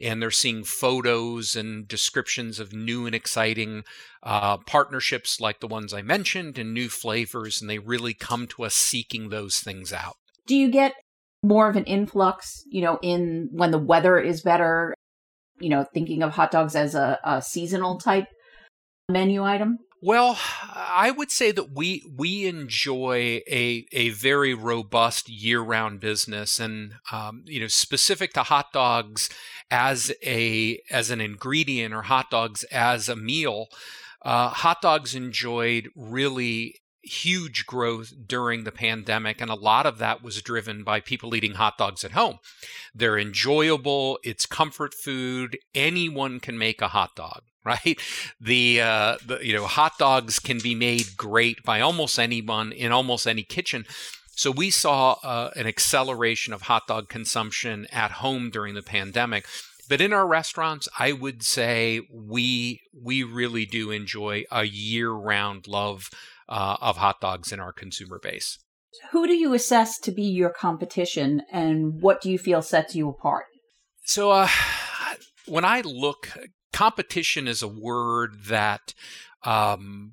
and 0.00 0.22
they're 0.22 0.30
seeing 0.30 0.64
photos 0.64 1.56
and 1.56 1.88
descriptions 1.88 2.60
of 2.60 2.72
new 2.72 3.06
and 3.06 3.14
exciting 3.14 3.84
uh, 4.22 4.58
partnerships 4.58 5.40
like 5.40 5.60
the 5.60 5.66
ones 5.66 5.92
I 5.92 6.02
mentioned 6.02 6.58
and 6.58 6.72
new 6.72 6.88
flavors, 6.88 7.60
and 7.60 7.68
they 7.68 7.78
really 7.78 8.14
come 8.14 8.46
to 8.48 8.64
us 8.64 8.74
seeking 8.74 9.28
those 9.28 9.60
things 9.60 9.92
out. 9.92 10.16
Do 10.46 10.56
you 10.56 10.70
get 10.70 10.94
more 11.42 11.68
of 11.68 11.76
an 11.76 11.84
influx, 11.84 12.62
you 12.70 12.82
know, 12.82 12.98
in 13.02 13.48
when 13.52 13.70
the 13.70 13.78
weather 13.78 14.18
is 14.18 14.42
better? 14.42 14.94
You 15.60 15.70
know, 15.70 15.84
thinking 15.92 16.22
of 16.22 16.32
hot 16.32 16.52
dogs 16.52 16.76
as 16.76 16.94
a, 16.94 17.18
a 17.24 17.42
seasonal 17.42 17.98
type 17.98 18.26
menu 19.08 19.42
item? 19.42 19.78
Well, 20.00 20.38
I 20.74 21.10
would 21.10 21.30
say 21.32 21.50
that 21.50 21.72
we 21.72 22.04
we 22.16 22.46
enjoy 22.46 23.42
a 23.48 23.86
a 23.92 24.10
very 24.10 24.54
robust 24.54 25.28
year 25.28 25.60
round 25.60 25.98
business, 25.98 26.60
and 26.60 26.94
um, 27.10 27.42
you 27.46 27.58
know, 27.60 27.66
specific 27.66 28.32
to 28.34 28.44
hot 28.44 28.72
dogs 28.72 29.28
as 29.72 30.12
a 30.24 30.80
as 30.90 31.10
an 31.10 31.20
ingredient 31.20 31.92
or 31.94 32.02
hot 32.02 32.30
dogs 32.30 32.62
as 32.64 33.08
a 33.08 33.16
meal. 33.16 33.66
Uh, 34.22 34.50
hot 34.50 34.80
dogs 34.82 35.14
enjoyed 35.16 35.88
really 35.96 36.76
huge 37.08 37.66
growth 37.66 38.12
during 38.26 38.64
the 38.64 38.72
pandemic, 38.72 39.40
and 39.40 39.50
a 39.50 39.54
lot 39.54 39.86
of 39.86 39.98
that 39.98 40.22
was 40.22 40.42
driven 40.42 40.84
by 40.84 41.00
people 41.00 41.34
eating 41.34 41.54
hot 41.54 41.78
dogs 41.78 42.04
at 42.04 42.12
home. 42.12 42.38
They're 42.94 43.18
enjoyable, 43.18 44.18
it's 44.22 44.46
comfort 44.46 44.94
food, 44.94 45.58
anyone 45.74 46.40
can 46.40 46.58
make 46.58 46.80
a 46.80 46.88
hot 46.88 47.14
dog. 47.16 47.42
Right, 47.64 48.00
the, 48.40 48.80
uh, 48.80 49.16
the 49.26 49.40
you 49.42 49.52
know 49.52 49.66
hot 49.66 49.98
dogs 49.98 50.38
can 50.38 50.58
be 50.58 50.74
made 50.74 51.18
great 51.18 51.62
by 51.64 51.82
almost 51.82 52.18
anyone 52.18 52.72
in 52.72 52.92
almost 52.92 53.26
any 53.26 53.42
kitchen. 53.42 53.84
So 54.30 54.50
we 54.50 54.70
saw 54.70 55.16
uh, 55.22 55.50
an 55.54 55.66
acceleration 55.66 56.54
of 56.54 56.62
hot 56.62 56.86
dog 56.86 57.10
consumption 57.10 57.86
at 57.92 58.12
home 58.12 58.48
during 58.48 58.74
the 58.74 58.82
pandemic. 58.82 59.44
But 59.88 60.00
in 60.00 60.12
our 60.12 60.26
restaurants, 60.26 60.86
I 60.98 61.12
would 61.12 61.42
say 61.42 62.02
we 62.12 62.82
we 62.92 63.22
really 63.22 63.64
do 63.64 63.90
enjoy 63.90 64.44
a 64.50 64.64
year-round 64.64 65.66
love 65.66 66.10
uh, 66.48 66.76
of 66.80 66.96
hot 66.96 67.20
dogs 67.20 67.52
in 67.52 67.60
our 67.60 67.72
consumer 67.72 68.18
base. 68.22 68.58
Who 69.12 69.26
do 69.26 69.34
you 69.34 69.52
assess 69.54 69.98
to 70.00 70.10
be 70.10 70.22
your 70.22 70.50
competition, 70.50 71.42
and 71.52 72.00
what 72.00 72.20
do 72.20 72.30
you 72.30 72.38
feel 72.38 72.62
sets 72.62 72.94
you 72.94 73.08
apart? 73.08 73.44
So, 74.04 74.30
uh, 74.30 74.48
when 75.46 75.64
I 75.64 75.82
look, 75.82 76.30
competition 76.72 77.46
is 77.46 77.62
a 77.62 77.68
word 77.68 78.44
that 78.46 78.94
um, 79.44 80.12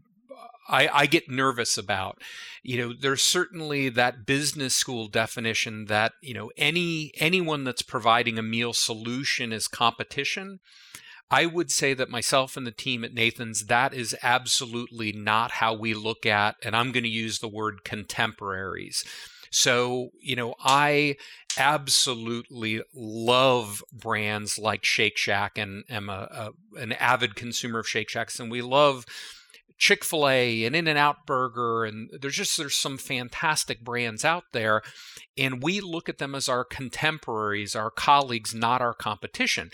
I, 0.67 0.89
I, 0.91 1.05
get 1.05 1.29
nervous 1.29 1.77
about. 1.77 2.21
You 2.63 2.77
know, 2.77 2.93
there's 2.99 3.21
certainly 3.21 3.89
that 3.89 4.25
business 4.25 4.75
school 4.75 5.07
definition 5.07 5.85
that 5.85 6.13
you 6.21 6.33
know 6.33 6.51
any 6.57 7.11
anyone 7.17 7.63
that's 7.63 7.81
providing 7.81 8.37
a 8.37 8.43
meal 8.43 8.73
solution 8.73 9.51
is 9.51 9.67
competition. 9.67 10.59
I 11.31 11.45
would 11.45 11.71
say 11.71 11.93
that 11.93 12.09
myself 12.09 12.55
and 12.55 12.67
the 12.67 12.71
team 12.71 13.03
at 13.03 13.13
Nathan's, 13.13 13.65
that 13.65 13.93
is 13.93 14.15
absolutely 14.21 15.11
not 15.11 15.51
how 15.51 15.73
we 15.73 15.93
look 15.93 16.25
at, 16.25 16.55
and 16.63 16.75
I'm 16.75 16.91
going 16.91 17.03
to 17.03 17.09
use 17.09 17.39
the 17.39 17.47
word 17.47 17.83
contemporaries. 17.83 19.03
So, 19.51 20.09
you 20.21 20.35
know, 20.35 20.55
I 20.59 21.15
absolutely 21.57 22.81
love 22.93 23.83
brands 23.91 24.59
like 24.59 24.83
Shake 24.83 25.17
Shack 25.17 25.57
and 25.57 25.83
am 25.89 26.09
a, 26.09 26.51
a, 26.75 26.79
an 26.79 26.91
avid 26.93 27.35
consumer 27.35 27.79
of 27.79 27.87
Shake 27.87 28.09
Shacks, 28.09 28.39
and 28.39 28.51
we 28.51 28.61
love 28.61 29.05
Chick-fil-A 29.77 30.63
and 30.63 30.75
In-N-Out 30.75 31.25
Burger 31.25 31.83
and 31.83 32.09
there's 32.21 32.35
just 32.35 32.57
there's 32.57 32.75
some 32.77 32.97
fantastic 32.97 33.83
brands 33.83 34.23
out 34.23 34.45
there 34.53 34.81
and 35.37 35.61
we 35.61 35.81
look 35.81 36.07
at 36.07 36.17
them 36.17 36.33
as 36.33 36.47
our 36.47 36.63
contemporaries, 36.63 37.75
our 37.75 37.91
colleagues, 37.91 38.53
not 38.55 38.81
our 38.81 38.93
competition. 38.93 39.71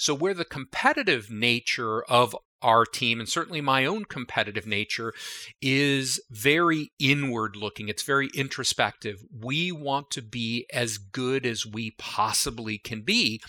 So 0.00 0.14
where 0.14 0.32
the 0.32 0.46
competitive 0.46 1.30
nature 1.30 2.02
of 2.04 2.34
our 2.62 2.86
team 2.86 3.20
and 3.20 3.28
certainly 3.28 3.60
my 3.60 3.84
own 3.84 4.06
competitive 4.06 4.66
nature 4.66 5.12
is 5.60 6.20
very 6.30 6.90
inward 6.98 7.54
looking. 7.54 7.88
It's 7.88 8.02
very 8.02 8.30
introspective. 8.34 9.22
We 9.30 9.70
want 9.70 10.10
to 10.12 10.22
be 10.22 10.66
as 10.72 10.96
good 10.96 11.44
as 11.44 11.66
we 11.66 11.92
possibly 11.92 12.78
can 12.78 13.02
be. 13.02 13.42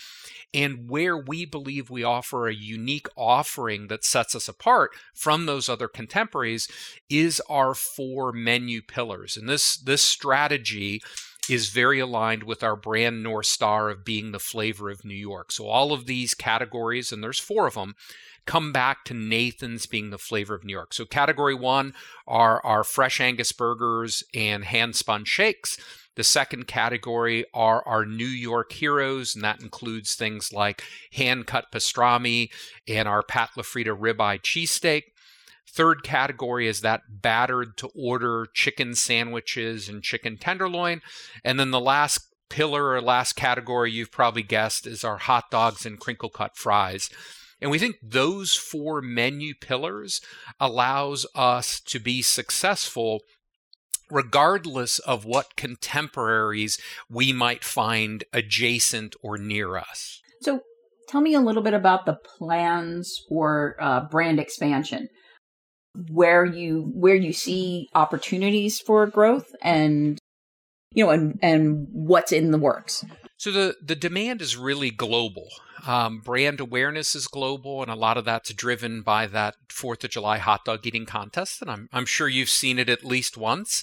And 0.52 0.90
where 0.90 1.16
we 1.16 1.46
believe 1.46 1.88
we 1.88 2.04
offer 2.04 2.46
a 2.46 2.54
unique 2.54 3.06
offering 3.16 3.88
that 3.88 4.04
sets 4.04 4.34
us 4.34 4.46
apart 4.46 4.90
from 5.14 5.46
those 5.46 5.70
other 5.70 5.88
contemporaries 5.88 6.68
is 7.08 7.40
our 7.48 7.74
four 7.74 8.30
menu 8.30 8.82
pillars. 8.82 9.38
And 9.38 9.48
this, 9.48 9.78
this 9.78 10.02
strategy 10.02 11.02
is 11.50 11.70
very 11.70 11.98
aligned 11.98 12.44
with 12.44 12.62
our 12.62 12.76
brand 12.76 13.22
North 13.22 13.46
Star 13.46 13.90
of 13.90 14.04
being 14.04 14.32
the 14.32 14.38
flavor 14.38 14.90
of 14.90 15.04
New 15.04 15.14
York. 15.14 15.50
So 15.50 15.66
all 15.66 15.92
of 15.92 16.06
these 16.06 16.34
categories, 16.34 17.10
and 17.10 17.22
there's 17.22 17.40
four 17.40 17.66
of 17.66 17.74
them, 17.74 17.94
come 18.46 18.72
back 18.72 19.04
to 19.04 19.14
Nathan's 19.14 19.86
being 19.86 20.10
the 20.10 20.18
flavor 20.18 20.54
of 20.54 20.64
New 20.64 20.72
York. 20.72 20.94
So 20.94 21.04
category 21.04 21.54
one 21.54 21.94
are 22.26 22.64
our 22.64 22.84
fresh 22.84 23.20
Angus 23.20 23.52
burgers 23.52 24.22
and 24.34 24.64
hand 24.64 24.96
spun 24.96 25.24
shakes. 25.24 25.78
The 26.14 26.24
second 26.24 26.66
category 26.66 27.44
are 27.54 27.86
our 27.86 28.04
New 28.04 28.26
York 28.26 28.72
heroes, 28.72 29.34
and 29.34 29.42
that 29.42 29.62
includes 29.62 30.14
things 30.14 30.52
like 30.52 30.82
hand 31.12 31.46
cut 31.46 31.72
pastrami 31.72 32.50
and 32.86 33.08
our 33.08 33.22
Pat 33.22 33.50
LaFrieda 33.56 33.98
ribeye 33.98 34.40
cheesesteak. 34.42 35.04
Third 35.68 36.02
category 36.02 36.68
is 36.68 36.82
that 36.82 37.22
battered 37.22 37.76
to 37.78 37.88
order 37.94 38.46
chicken 38.52 38.94
sandwiches 38.94 39.88
and 39.88 40.02
chicken 40.02 40.36
tenderloin. 40.36 41.00
And 41.44 41.58
then 41.58 41.70
the 41.70 41.80
last 41.80 42.26
pillar 42.50 42.90
or 42.90 43.00
last 43.00 43.32
category 43.32 43.90
you've 43.90 44.12
probably 44.12 44.42
guessed 44.42 44.86
is 44.86 45.02
our 45.02 45.16
hot 45.16 45.50
dogs 45.50 45.86
and 45.86 45.98
crinkle 45.98 46.28
cut 46.28 46.56
fries. 46.56 47.08
And 47.62 47.70
we 47.70 47.78
think 47.78 47.96
those 48.02 48.54
four 48.54 49.00
menu 49.00 49.54
pillars 49.54 50.20
allows 50.60 51.24
us 51.34 51.80
to 51.80 51.98
be 51.98 52.20
successful 52.20 53.20
regardless 54.10 54.98
of 54.98 55.24
what 55.24 55.56
contemporaries 55.56 56.78
we 57.08 57.32
might 57.32 57.64
find 57.64 58.24
adjacent 58.34 59.16
or 59.22 59.38
near 59.38 59.78
us. 59.78 60.20
So 60.42 60.60
tell 61.08 61.22
me 61.22 61.32
a 61.32 61.40
little 61.40 61.62
bit 61.62 61.72
about 61.72 62.04
the 62.04 62.14
plans 62.16 63.24
for 63.28 63.76
uh, 63.80 64.00
brand 64.10 64.38
expansion 64.38 65.08
where 66.10 66.44
you 66.44 66.90
where 66.94 67.14
you 67.14 67.32
see 67.32 67.88
opportunities 67.94 68.80
for 68.80 69.06
growth 69.06 69.54
and 69.62 70.18
you 70.92 71.04
know 71.04 71.10
and 71.10 71.38
and 71.42 71.86
what's 71.90 72.32
in 72.32 72.50
the 72.50 72.58
works 72.58 73.04
so 73.36 73.50
the 73.50 73.76
the 73.82 73.96
demand 73.96 74.40
is 74.40 74.56
really 74.56 74.90
global 74.90 75.48
um, 75.86 76.20
brand 76.20 76.60
awareness 76.60 77.14
is 77.14 77.26
global, 77.26 77.82
and 77.82 77.90
a 77.90 77.96
lot 77.96 78.16
of 78.16 78.24
that's 78.24 78.52
driven 78.54 79.02
by 79.02 79.26
that 79.26 79.56
Fourth 79.68 80.04
of 80.04 80.10
July 80.10 80.38
hot 80.38 80.64
dog 80.64 80.86
eating 80.86 81.06
contest, 81.06 81.60
and 81.60 81.70
I'm 81.70 81.88
I'm 81.92 82.06
sure 82.06 82.28
you've 82.28 82.48
seen 82.48 82.78
it 82.78 82.88
at 82.88 83.04
least 83.04 83.36
once. 83.36 83.82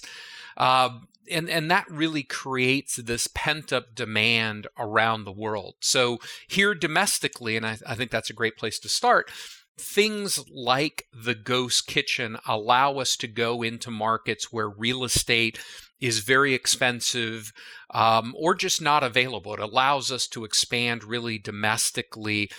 Uh, 0.56 1.00
and 1.30 1.48
and 1.50 1.70
that 1.70 1.90
really 1.90 2.22
creates 2.22 2.96
this 2.96 3.28
pent 3.34 3.72
up 3.72 3.94
demand 3.94 4.66
around 4.78 5.24
the 5.24 5.32
world. 5.32 5.74
So 5.80 6.18
here 6.48 6.74
domestically, 6.74 7.56
and 7.56 7.66
I, 7.66 7.78
I 7.86 7.94
think 7.94 8.10
that's 8.10 8.30
a 8.30 8.34
great 8.34 8.56
place 8.56 8.78
to 8.80 8.88
start 8.88 9.30
things 9.80 10.44
like 10.50 11.06
the 11.12 11.34
ghost 11.34 11.86
kitchen 11.86 12.36
allow 12.46 12.98
us 12.98 13.16
to 13.16 13.26
go 13.26 13.62
into 13.62 13.90
markets 13.90 14.52
where 14.52 14.68
real 14.68 15.04
estate 15.04 15.58
is 16.00 16.20
very 16.20 16.54
expensive 16.54 17.52
um, 17.92 18.34
or 18.38 18.54
just 18.54 18.80
not 18.80 19.02
available. 19.02 19.54
It 19.54 19.60
allows 19.60 20.10
us 20.10 20.26
to 20.28 20.44
expand 20.44 21.04
really 21.04 21.38
domestically 21.38 22.50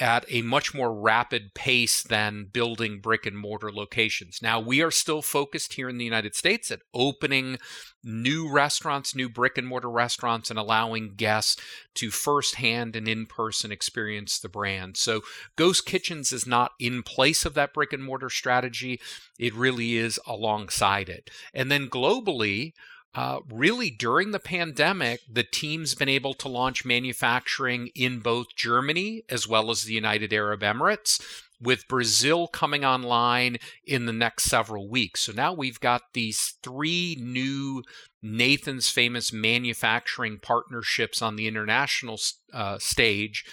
at 0.00 0.24
a 0.28 0.40
much 0.40 0.72
more 0.72 0.92
rapid 0.94 1.52
pace 1.54 2.02
than 2.02 2.46
building 2.50 3.00
brick 3.00 3.26
and 3.26 3.36
mortar 3.36 3.70
locations. 3.70 4.40
Now, 4.40 4.58
we 4.58 4.80
are 4.80 4.90
still 4.90 5.20
focused 5.20 5.74
here 5.74 5.90
in 5.90 5.98
the 5.98 6.04
United 6.04 6.34
States 6.34 6.70
at 6.70 6.80
opening 6.94 7.58
new 8.02 8.50
restaurants, 8.50 9.14
new 9.14 9.28
brick 9.28 9.58
and 9.58 9.66
mortar 9.66 9.90
restaurants, 9.90 10.48
and 10.48 10.58
allowing 10.58 11.14
guests 11.16 11.60
to 11.94 12.10
firsthand 12.10 12.96
and 12.96 13.06
in 13.06 13.26
person 13.26 13.70
experience 13.70 14.38
the 14.38 14.48
brand. 14.48 14.96
So, 14.96 15.20
Ghost 15.56 15.84
Kitchens 15.84 16.32
is 16.32 16.46
not 16.46 16.72
in 16.80 17.02
place 17.02 17.44
of 17.44 17.52
that 17.54 17.74
brick 17.74 17.92
and 17.92 18.02
mortar 18.02 18.30
strategy, 18.30 19.00
it 19.38 19.54
really 19.54 19.96
is 19.96 20.18
alongside 20.26 21.10
it. 21.10 21.30
And 21.52 21.70
then 21.70 21.88
globally, 21.88 22.72
uh, 23.14 23.40
really 23.50 23.90
during 23.90 24.30
the 24.30 24.38
pandemic, 24.38 25.20
the 25.30 25.42
team's 25.42 25.94
been 25.94 26.08
able 26.08 26.34
to 26.34 26.48
launch 26.48 26.84
manufacturing 26.84 27.90
in 27.94 28.20
both 28.20 28.54
Germany 28.56 29.24
as 29.28 29.48
well 29.48 29.70
as 29.70 29.82
the 29.82 29.94
United 29.94 30.32
Arab 30.32 30.60
Emirates, 30.60 31.20
with 31.60 31.88
Brazil 31.88 32.46
coming 32.46 32.84
online 32.84 33.58
in 33.84 34.06
the 34.06 34.12
next 34.12 34.44
several 34.44 34.88
weeks. 34.88 35.22
So 35.22 35.32
now 35.32 35.52
we've 35.52 35.80
got 35.80 36.02
these 36.14 36.54
three 36.62 37.16
new 37.20 37.82
Nathan's 38.22 38.88
famous 38.88 39.32
manufacturing 39.32 40.38
partnerships 40.38 41.20
on 41.20 41.36
the 41.36 41.46
international 41.46 42.18
uh, 42.52 42.78
stage 42.78 43.44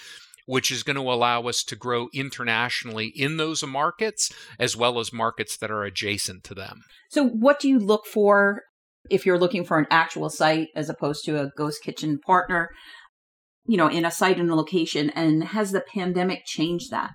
which 0.46 0.70
is 0.70 0.82
going 0.82 0.96
to 0.96 1.02
allow 1.02 1.42
us 1.42 1.62
to 1.62 1.76
grow 1.76 2.08
internationally 2.14 3.08
in 3.08 3.36
those 3.36 3.62
markets 3.66 4.32
as 4.58 4.74
well 4.74 4.98
as 4.98 5.12
markets 5.12 5.58
that 5.58 5.70
are 5.70 5.84
adjacent 5.84 6.42
to 6.42 6.54
them. 6.54 6.84
So, 7.10 7.22
what 7.22 7.60
do 7.60 7.68
you 7.68 7.78
look 7.78 8.06
for 8.06 8.62
if 9.10 9.24
you're 9.24 9.38
looking 9.38 9.64
for 9.64 9.78
an 9.78 9.86
actual 9.90 10.30
site 10.30 10.68
as 10.74 10.88
opposed 10.88 11.24
to 11.24 11.40
a 11.40 11.50
ghost 11.56 11.82
kitchen 11.82 12.18
partner, 12.24 12.70
you 13.66 13.76
know, 13.76 13.88
in 13.88 14.04
a 14.04 14.10
site 14.10 14.38
and 14.38 14.50
a 14.50 14.54
location. 14.54 15.10
And 15.10 15.44
has 15.44 15.72
the 15.72 15.80
pandemic 15.80 16.44
changed 16.44 16.90
that? 16.90 17.12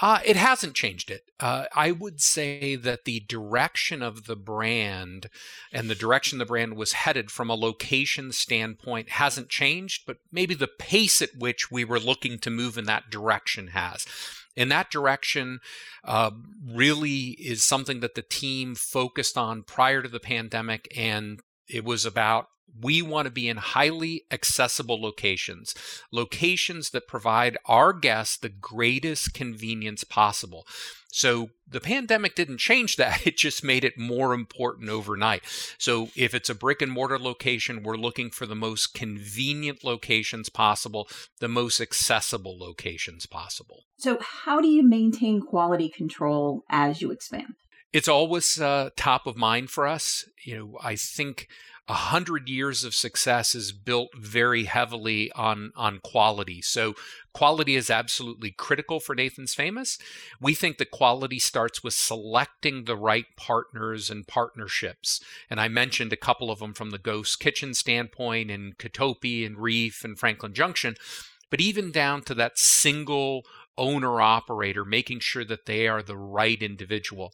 Uh, 0.00 0.20
it 0.24 0.36
hasn't 0.36 0.74
changed 0.74 1.10
it. 1.10 1.24
Uh, 1.40 1.64
I 1.74 1.90
would 1.90 2.20
say 2.20 2.76
that 2.76 3.04
the 3.04 3.20
direction 3.20 4.00
of 4.00 4.26
the 4.26 4.36
brand 4.36 5.28
and 5.72 5.90
the 5.90 5.96
direction 5.96 6.38
the 6.38 6.46
brand 6.46 6.76
was 6.76 6.92
headed 6.92 7.30
from 7.30 7.50
a 7.50 7.56
location 7.56 8.30
standpoint 8.30 9.10
hasn't 9.10 9.48
changed, 9.48 10.04
but 10.06 10.18
maybe 10.30 10.54
the 10.54 10.68
pace 10.68 11.20
at 11.20 11.36
which 11.36 11.70
we 11.70 11.84
were 11.84 11.98
looking 11.98 12.38
to 12.38 12.50
move 12.50 12.78
in 12.78 12.84
that 12.84 13.10
direction 13.10 13.68
has. 13.68 14.06
In 14.54 14.68
that 14.68 14.90
direction 14.90 15.58
uh, 16.04 16.30
really 16.64 17.30
is 17.40 17.64
something 17.64 18.00
that 18.00 18.14
the 18.14 18.22
team 18.22 18.76
focused 18.76 19.36
on 19.36 19.64
prior 19.64 20.02
to 20.02 20.08
the 20.08 20.20
pandemic, 20.20 20.92
and 20.96 21.40
it 21.68 21.84
was 21.84 22.04
about 22.04 22.48
we 22.80 23.02
want 23.02 23.26
to 23.26 23.30
be 23.30 23.48
in 23.48 23.56
highly 23.56 24.24
accessible 24.30 25.00
locations, 25.00 25.74
locations 26.12 26.90
that 26.90 27.08
provide 27.08 27.56
our 27.66 27.92
guests 27.92 28.36
the 28.36 28.48
greatest 28.48 29.34
convenience 29.34 30.04
possible. 30.04 30.66
So 31.10 31.50
the 31.66 31.80
pandemic 31.80 32.34
didn't 32.34 32.58
change 32.58 32.96
that. 32.96 33.22
It 33.26 33.36
just 33.36 33.64
made 33.64 33.84
it 33.84 33.98
more 33.98 34.32
important 34.32 34.88
overnight. 34.88 35.42
So 35.78 36.08
if 36.16 36.34
it's 36.34 36.48
a 36.48 36.54
brick 36.54 36.80
and 36.80 36.92
mortar 36.92 37.18
location, 37.18 37.82
we're 37.82 37.96
looking 37.96 38.30
for 38.30 38.46
the 38.46 38.54
most 38.54 38.94
convenient 38.94 39.84
locations 39.84 40.48
possible, 40.48 41.08
the 41.40 41.48
most 41.48 41.80
accessible 41.80 42.58
locations 42.58 43.26
possible. 43.26 43.84
So, 43.98 44.18
how 44.20 44.60
do 44.60 44.68
you 44.68 44.82
maintain 44.82 45.40
quality 45.40 45.88
control 45.88 46.64
as 46.70 47.02
you 47.02 47.10
expand? 47.10 47.54
It's 47.92 48.08
always 48.08 48.60
uh, 48.60 48.90
top 48.96 49.26
of 49.26 49.36
mind 49.36 49.70
for 49.70 49.86
us. 49.86 50.24
You 50.44 50.56
know, 50.56 50.78
I 50.82 50.94
think 50.94 51.48
a 51.88 51.94
hundred 51.94 52.50
years 52.50 52.84
of 52.84 52.94
success 52.94 53.54
is 53.54 53.72
built 53.72 54.10
very 54.14 54.64
heavily 54.64 55.32
on 55.32 55.72
on 55.74 56.00
quality. 56.00 56.60
So 56.60 56.94
quality 57.32 57.76
is 57.76 57.88
absolutely 57.88 58.50
critical 58.50 59.00
for 59.00 59.14
Nathan's 59.14 59.54
Famous. 59.54 59.98
We 60.40 60.54
think 60.54 60.76
that 60.78 60.90
quality 60.90 61.38
starts 61.38 61.82
with 61.82 61.94
selecting 61.94 62.84
the 62.84 62.96
right 62.96 63.24
partners 63.36 64.10
and 64.10 64.26
partnerships. 64.26 65.20
And 65.48 65.58
I 65.58 65.68
mentioned 65.68 66.12
a 66.12 66.16
couple 66.16 66.50
of 66.50 66.58
them 66.58 66.74
from 66.74 66.90
the 66.90 66.98
Ghost 66.98 67.40
Kitchen 67.40 67.72
standpoint 67.72 68.50
and 68.50 68.76
Kitopi 68.76 69.46
and 69.46 69.56
Reef 69.56 70.04
and 70.04 70.18
Franklin 70.18 70.52
Junction, 70.52 70.94
but 71.50 71.60
even 71.60 71.90
down 71.90 72.22
to 72.24 72.34
that 72.34 72.58
single 72.58 73.46
owner 73.78 74.20
operator, 74.20 74.84
making 74.84 75.20
sure 75.20 75.44
that 75.44 75.64
they 75.64 75.88
are 75.88 76.02
the 76.02 76.16
right 76.16 76.60
individual. 76.60 77.32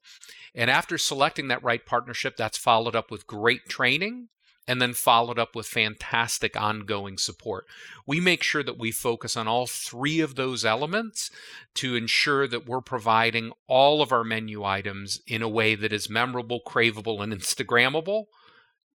And 0.54 0.70
after 0.70 0.96
selecting 0.96 1.48
that 1.48 1.64
right 1.64 1.84
partnership, 1.84 2.36
that's 2.36 2.58
followed 2.58 2.94
up 2.94 3.10
with 3.10 3.26
great 3.26 3.66
training 3.68 4.28
and 4.66 4.80
then 4.80 4.94
followed 4.94 5.38
up 5.38 5.54
with 5.54 5.66
fantastic 5.66 6.58
ongoing 6.58 7.18
support. 7.18 7.66
We 8.06 8.18
make 8.20 8.42
sure 8.42 8.62
that 8.62 8.78
we 8.78 8.90
focus 8.92 9.36
on 9.36 9.46
all 9.46 9.66
three 9.66 10.20
of 10.20 10.36
those 10.36 10.64
elements 10.64 11.30
to 11.74 11.96
ensure 11.96 12.46
that 12.48 12.66
we're 12.66 12.80
providing 12.80 13.52
all 13.66 14.00
of 14.00 14.10
our 14.10 14.24
menu 14.24 14.64
items 14.64 15.20
in 15.26 15.42
a 15.42 15.48
way 15.48 15.74
that 15.74 15.92
is 15.92 16.08
memorable, 16.08 16.60
craveable, 16.66 17.22
and 17.22 17.32
Instagrammable. 17.32 18.24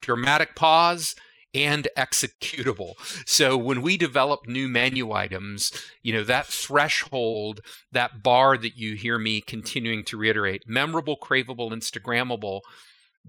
Dramatic 0.02 0.56
pause. 0.56 1.16
and 1.54 1.88
executable. 1.98 2.94
So 3.28 3.58
when 3.58 3.82
we 3.82 3.98
develop 3.98 4.48
new 4.48 4.68
menu 4.68 5.12
items, 5.12 5.72
you 6.04 6.14
know, 6.14 6.24
that 6.24 6.46
threshold, 6.46 7.62
that 7.92 8.22
bar 8.22 8.58
that 8.58 8.78
you 8.78 8.96
hear 8.96 9.18
me 9.18 9.42
continuing 9.42 10.04
to 10.06 10.18
reiterate, 10.18 10.64
memorable, 10.68 11.18
craveable, 11.18 11.72
Instagrammable, 11.72 12.62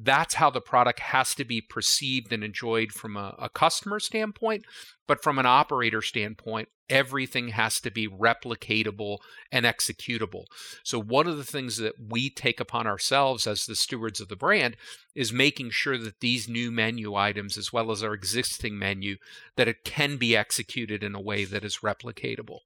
that's 0.03 0.35
how 0.35 0.51
the 0.51 0.61
product 0.61 1.01
has 1.01 1.35
to 1.35 1.45
be 1.45 1.61
perceived 1.61 2.33
and 2.33 2.43
enjoyed 2.43 2.93
from 2.93 3.17
a, 3.17 3.35
a, 3.39 3.49
customer 3.49 4.01
standpoint. 4.01 4.65
But 5.07 5.23
from 5.23 5.39
an 5.39 5.47
operator 5.47 6.01
standpoint, 6.01 6.69
everything 6.89 7.49
has 7.49 7.81
to 7.81 7.91
be 7.91 8.09
replicatable 8.09 9.19
and 9.53 9.67
executable. 9.67 10.45
So, 10.85 11.01
one 11.01 11.27
of 11.27 11.37
the 11.37 11.45
things 11.45 11.77
that 11.77 11.95
we 12.09 12.31
take 12.31 12.61
upon 12.61 12.87
ourselves 12.87 13.47
as 13.47 13.67
the 13.67 13.75
stewards 13.75 14.21
of 14.21 14.29
the 14.29 14.37
brand 14.37 14.77
is 15.15 15.33
making 15.33 15.71
sure 15.71 15.99
that 15.99 16.21
these 16.21 16.49
new 16.49 16.71
menu 16.71 17.15
items, 17.15 17.59
as 17.59 17.73
well 17.73 17.91
as 17.91 18.03
our 18.03 18.15
existing 18.15 18.79
menu, 18.79 19.17
that 19.57 19.69
it 19.69 19.85
can 19.85 20.17
be 20.17 20.37
executed 20.37 21.03
in 21.03 21.15
a 21.15 21.21
way 21.21 21.45
that 21.45 21.65
is 21.65 21.79
replicatable. 21.79 22.61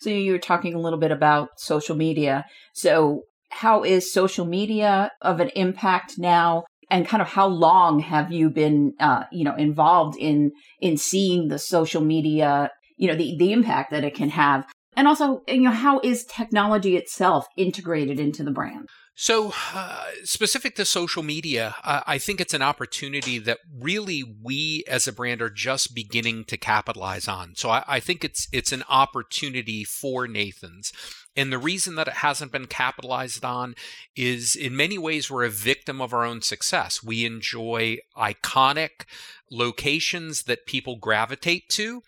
So, 0.00 0.10
you 0.10 0.32
were 0.32 0.38
talking 0.38 0.74
a 0.74 0.80
little 0.80 0.98
bit 0.98 1.12
about 1.12 1.60
social 1.60 1.96
media. 1.96 2.46
So, 2.72 3.24
how 3.50 3.82
is 3.82 4.12
social 4.12 4.44
media 4.44 5.10
of 5.20 5.40
an 5.40 5.50
impact 5.50 6.18
now 6.18 6.64
and 6.90 7.06
kind 7.06 7.22
of 7.22 7.28
how 7.28 7.46
long 7.46 8.00
have 8.00 8.32
you 8.32 8.50
been 8.50 8.94
uh, 9.00 9.24
you 9.32 9.44
know 9.44 9.54
involved 9.56 10.16
in 10.18 10.52
in 10.80 10.96
seeing 10.96 11.48
the 11.48 11.58
social 11.58 12.00
media 12.02 12.70
you 12.96 13.08
know 13.08 13.16
the 13.16 13.36
the 13.38 13.52
impact 13.52 13.90
that 13.90 14.04
it 14.04 14.14
can 14.14 14.28
have 14.28 14.66
and 14.96 15.08
also 15.08 15.42
you 15.48 15.60
know 15.60 15.70
how 15.70 16.00
is 16.00 16.24
technology 16.24 16.96
itself 16.96 17.46
integrated 17.56 18.20
into 18.20 18.42
the 18.42 18.50
brand 18.50 18.88
so, 19.22 19.52
uh, 19.74 20.06
specific 20.24 20.76
to 20.76 20.86
social 20.86 21.22
media, 21.22 21.74
uh, 21.84 22.00
I 22.06 22.16
think 22.16 22.40
it's 22.40 22.54
an 22.54 22.62
opportunity 22.62 23.38
that 23.40 23.58
really 23.78 24.24
we 24.42 24.82
as 24.88 25.06
a 25.06 25.12
brand 25.12 25.42
are 25.42 25.50
just 25.50 25.94
beginning 25.94 26.44
to 26.44 26.56
capitalize 26.56 27.28
on. 27.28 27.54
So, 27.54 27.68
I, 27.68 27.84
I 27.86 28.00
think 28.00 28.24
it's 28.24 28.48
it's 28.50 28.72
an 28.72 28.82
opportunity 28.88 29.84
for 29.84 30.26
Nathan's. 30.26 30.90
And 31.36 31.52
the 31.52 31.58
reason 31.58 31.94
that 31.94 32.08
it 32.08 32.14
hasn't 32.14 32.52
been 32.52 32.66
capitalized 32.66 33.44
on 33.44 33.74
is 34.16 34.56
in 34.56 34.76
many 34.76 34.98
ways 34.98 35.30
we're 35.30 35.44
a 35.44 35.50
victim 35.50 36.00
of 36.00 36.12
our 36.12 36.24
own 36.24 36.42
success. 36.42 37.02
We 37.02 37.24
enjoy 37.24 37.98
iconic 38.16 39.04
locations 39.50 40.44
that 40.44 40.66
people 40.66 40.96
gravitate 40.96 41.68
to. 41.70 42.02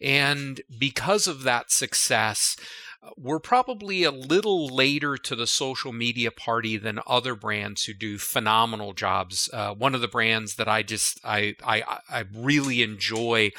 And 0.00 0.60
because 0.76 1.26
of 1.26 1.44
that 1.44 1.70
success, 1.70 2.56
we're 3.16 3.40
probably 3.40 4.02
a 4.02 4.10
little 4.10 4.66
later 4.66 5.16
to 5.16 5.36
the 5.36 5.46
social 5.46 5.92
media 5.92 6.30
party 6.30 6.76
than 6.76 7.00
other 7.06 7.34
brands 7.34 7.84
who 7.84 7.94
do 7.94 8.18
phenomenal 8.18 8.92
jobs. 8.92 9.48
Uh, 9.52 9.74
one 9.74 9.94
of 9.94 10.00
the 10.00 10.08
brands 10.08 10.56
that 10.56 10.68
I 10.68 10.82
just 10.82 11.20
I 11.24 11.54
I, 11.64 11.98
I 12.10 12.24
really 12.34 12.82
enjoy. 12.82 13.52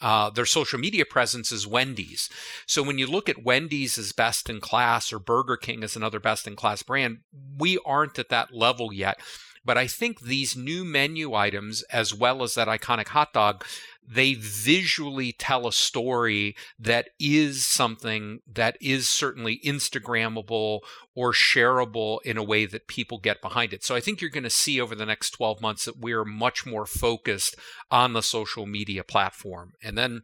Uh, 0.00 0.30
their 0.30 0.46
social 0.46 0.78
media 0.78 1.04
presence 1.04 1.50
is 1.50 1.66
Wendy's. 1.66 2.28
So 2.66 2.82
when 2.82 2.98
you 2.98 3.06
look 3.06 3.28
at 3.28 3.44
Wendy's 3.44 3.98
as 3.98 4.12
best 4.12 4.50
in 4.50 4.60
class 4.60 5.12
or 5.12 5.18
Burger 5.18 5.56
King 5.56 5.82
as 5.82 5.96
another 5.96 6.20
best 6.20 6.46
in 6.46 6.56
class 6.56 6.82
brand, 6.82 7.18
we 7.58 7.78
aren't 7.84 8.18
at 8.18 8.28
that 8.28 8.54
level 8.54 8.92
yet. 8.92 9.20
But 9.64 9.76
I 9.76 9.88
think 9.88 10.20
these 10.20 10.56
new 10.56 10.84
menu 10.84 11.34
items, 11.34 11.82
as 11.84 12.14
well 12.14 12.44
as 12.44 12.54
that 12.54 12.68
iconic 12.68 13.08
hot 13.08 13.32
dog, 13.32 13.64
they 14.08 14.34
visually 14.34 15.32
tell 15.32 15.66
a 15.66 15.72
story 15.72 16.54
that 16.78 17.10
is 17.18 17.66
something 17.66 18.40
that 18.50 18.76
is 18.80 19.08
certainly 19.08 19.60
Instagrammable 19.64 20.80
or 21.14 21.32
shareable 21.32 22.18
in 22.24 22.36
a 22.36 22.42
way 22.42 22.66
that 22.66 22.86
people 22.86 23.18
get 23.18 23.42
behind 23.42 23.72
it. 23.72 23.84
So 23.84 23.94
I 23.94 24.00
think 24.00 24.20
you're 24.20 24.30
going 24.30 24.44
to 24.44 24.50
see 24.50 24.80
over 24.80 24.94
the 24.94 25.06
next 25.06 25.30
12 25.30 25.60
months 25.60 25.84
that 25.86 25.98
we're 25.98 26.24
much 26.24 26.64
more 26.64 26.86
focused 26.86 27.56
on 27.90 28.12
the 28.12 28.22
social 28.22 28.66
media 28.66 29.02
platform. 29.02 29.72
And 29.82 29.98
then 29.98 30.22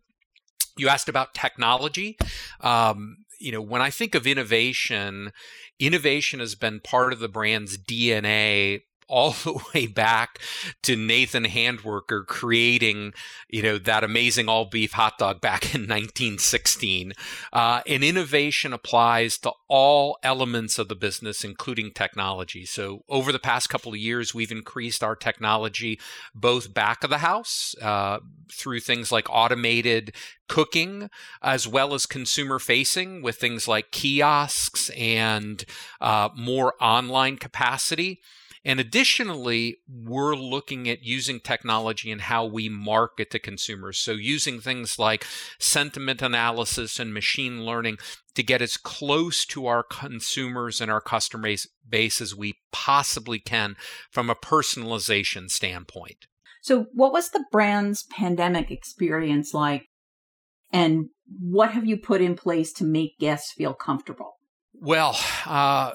you 0.76 0.88
asked 0.88 1.08
about 1.08 1.34
technology. 1.34 2.16
Um, 2.60 3.18
you 3.38 3.50
know, 3.50 3.60
when 3.60 3.82
I 3.82 3.90
think 3.90 4.14
of 4.14 4.26
innovation, 4.26 5.32
innovation 5.78 6.40
has 6.40 6.54
been 6.54 6.80
part 6.80 7.12
of 7.12 7.18
the 7.18 7.28
brand's 7.28 7.76
DNA 7.76 8.82
all 9.12 9.32
the 9.44 9.62
way 9.74 9.86
back 9.86 10.40
to 10.82 10.96
Nathan 10.96 11.44
Handwerker 11.44 12.26
creating, 12.26 13.12
you 13.48 13.62
know, 13.62 13.78
that 13.78 14.02
amazing 14.02 14.48
all 14.48 14.64
beef 14.64 14.92
hot 14.92 15.18
dog 15.18 15.40
back 15.40 15.74
in 15.74 15.82
1916. 15.82 17.12
Uh, 17.52 17.82
and 17.86 18.02
innovation 18.02 18.72
applies 18.72 19.36
to 19.38 19.52
all 19.68 20.18
elements 20.22 20.78
of 20.78 20.88
the 20.88 20.96
business, 20.96 21.44
including 21.44 21.92
technology. 21.92 22.64
So 22.64 23.04
over 23.08 23.30
the 23.30 23.38
past 23.38 23.68
couple 23.68 23.92
of 23.92 23.98
years, 23.98 24.34
we've 24.34 24.50
increased 24.50 25.04
our 25.04 25.14
technology 25.14 26.00
both 26.34 26.72
back 26.72 27.04
of 27.04 27.10
the 27.10 27.18
house 27.18 27.74
uh, 27.82 28.18
through 28.50 28.80
things 28.80 29.12
like 29.12 29.26
automated 29.28 30.14
cooking 30.48 31.10
as 31.42 31.68
well 31.68 31.92
as 31.94 32.06
consumer 32.06 32.58
facing 32.58 33.22
with 33.22 33.36
things 33.36 33.68
like 33.68 33.90
kiosks 33.90 34.90
and 34.90 35.64
uh, 36.00 36.30
more 36.34 36.74
online 36.80 37.36
capacity. 37.36 38.20
And 38.64 38.78
additionally, 38.78 39.78
we're 39.88 40.36
looking 40.36 40.88
at 40.88 41.02
using 41.02 41.40
technology 41.40 42.12
and 42.12 42.20
how 42.20 42.44
we 42.44 42.68
market 42.68 43.30
to 43.32 43.38
consumers. 43.38 43.98
So 43.98 44.12
using 44.12 44.60
things 44.60 44.98
like 44.98 45.26
sentiment 45.58 46.22
analysis 46.22 47.00
and 47.00 47.12
machine 47.12 47.64
learning 47.64 47.98
to 48.34 48.42
get 48.42 48.62
as 48.62 48.76
close 48.76 49.44
to 49.46 49.66
our 49.66 49.82
consumers 49.82 50.80
and 50.80 50.90
our 50.90 51.00
customer 51.00 51.54
base 51.88 52.20
as 52.20 52.36
we 52.36 52.58
possibly 52.70 53.38
can 53.38 53.76
from 54.10 54.30
a 54.30 54.36
personalization 54.36 55.50
standpoint. 55.50 56.26
So, 56.62 56.86
what 56.94 57.12
was 57.12 57.30
the 57.30 57.44
brand's 57.50 58.04
pandemic 58.04 58.70
experience 58.70 59.52
like? 59.52 59.88
And 60.72 61.08
what 61.40 61.72
have 61.72 61.84
you 61.84 61.96
put 61.96 62.22
in 62.22 62.36
place 62.36 62.72
to 62.74 62.84
make 62.84 63.18
guests 63.18 63.52
feel 63.52 63.74
comfortable? 63.74 64.36
Well, 64.74 65.18
uh, 65.44 65.92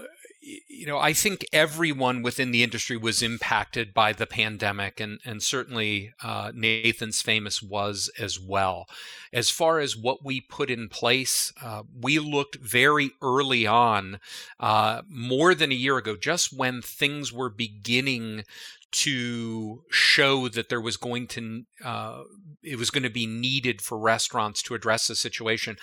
you 0.67 0.85
know, 0.85 0.97
I 0.97 1.13
think 1.13 1.45
everyone 1.51 2.21
within 2.21 2.51
the 2.51 2.63
industry 2.63 2.95
was 2.95 3.21
impacted 3.21 3.93
by 3.93 4.13
the 4.13 4.25
pandemic, 4.25 4.99
and 4.99 5.19
and 5.25 5.43
certainly 5.43 6.13
uh, 6.23 6.51
Nathan's 6.53 7.21
Famous 7.21 7.61
was 7.61 8.09
as 8.17 8.39
well. 8.39 8.87
As 9.33 9.49
far 9.49 9.79
as 9.79 9.97
what 9.97 10.23
we 10.23 10.39
put 10.39 10.69
in 10.69 10.87
place, 10.87 11.51
uh, 11.61 11.83
we 11.99 12.19
looked 12.19 12.55
very 12.55 13.11
early 13.21 13.67
on, 13.67 14.19
uh, 14.59 15.01
more 15.09 15.53
than 15.53 15.71
a 15.71 15.75
year 15.75 15.97
ago, 15.97 16.15
just 16.15 16.55
when 16.55 16.81
things 16.81 17.33
were 17.33 17.49
beginning 17.49 18.43
to 18.91 19.83
show 19.89 20.47
that 20.47 20.69
there 20.69 20.81
was 20.81 20.97
going 20.97 21.27
to 21.27 21.63
uh, 21.83 22.23
it 22.63 22.77
was 22.77 22.89
going 22.89 23.03
to 23.03 23.09
be 23.09 23.27
needed 23.27 23.81
for 23.81 23.97
restaurants 23.97 24.61
to 24.63 24.73
address 24.73 25.07
the 25.07 25.15
situation 25.15 25.77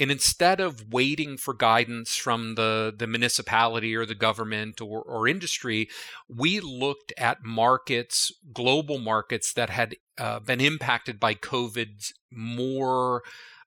and 0.00 0.10
instead 0.10 0.60
of 0.60 0.92
waiting 0.92 1.36
for 1.36 1.52
guidance 1.52 2.16
from 2.16 2.54
the, 2.54 2.92
the 2.96 3.06
municipality 3.06 3.94
or 3.94 4.06
the 4.06 4.14
government 4.14 4.80
or, 4.80 5.02
or 5.02 5.28
industry, 5.28 5.90
we 6.26 6.58
looked 6.58 7.12
at 7.18 7.44
markets, 7.44 8.32
global 8.54 8.98
markets 8.98 9.52
that 9.52 9.68
had 9.68 9.96
uh, 10.16 10.40
been 10.40 10.60
impacted 10.60 11.20
by 11.20 11.34
COVID 11.34 12.12
more. 12.32 13.22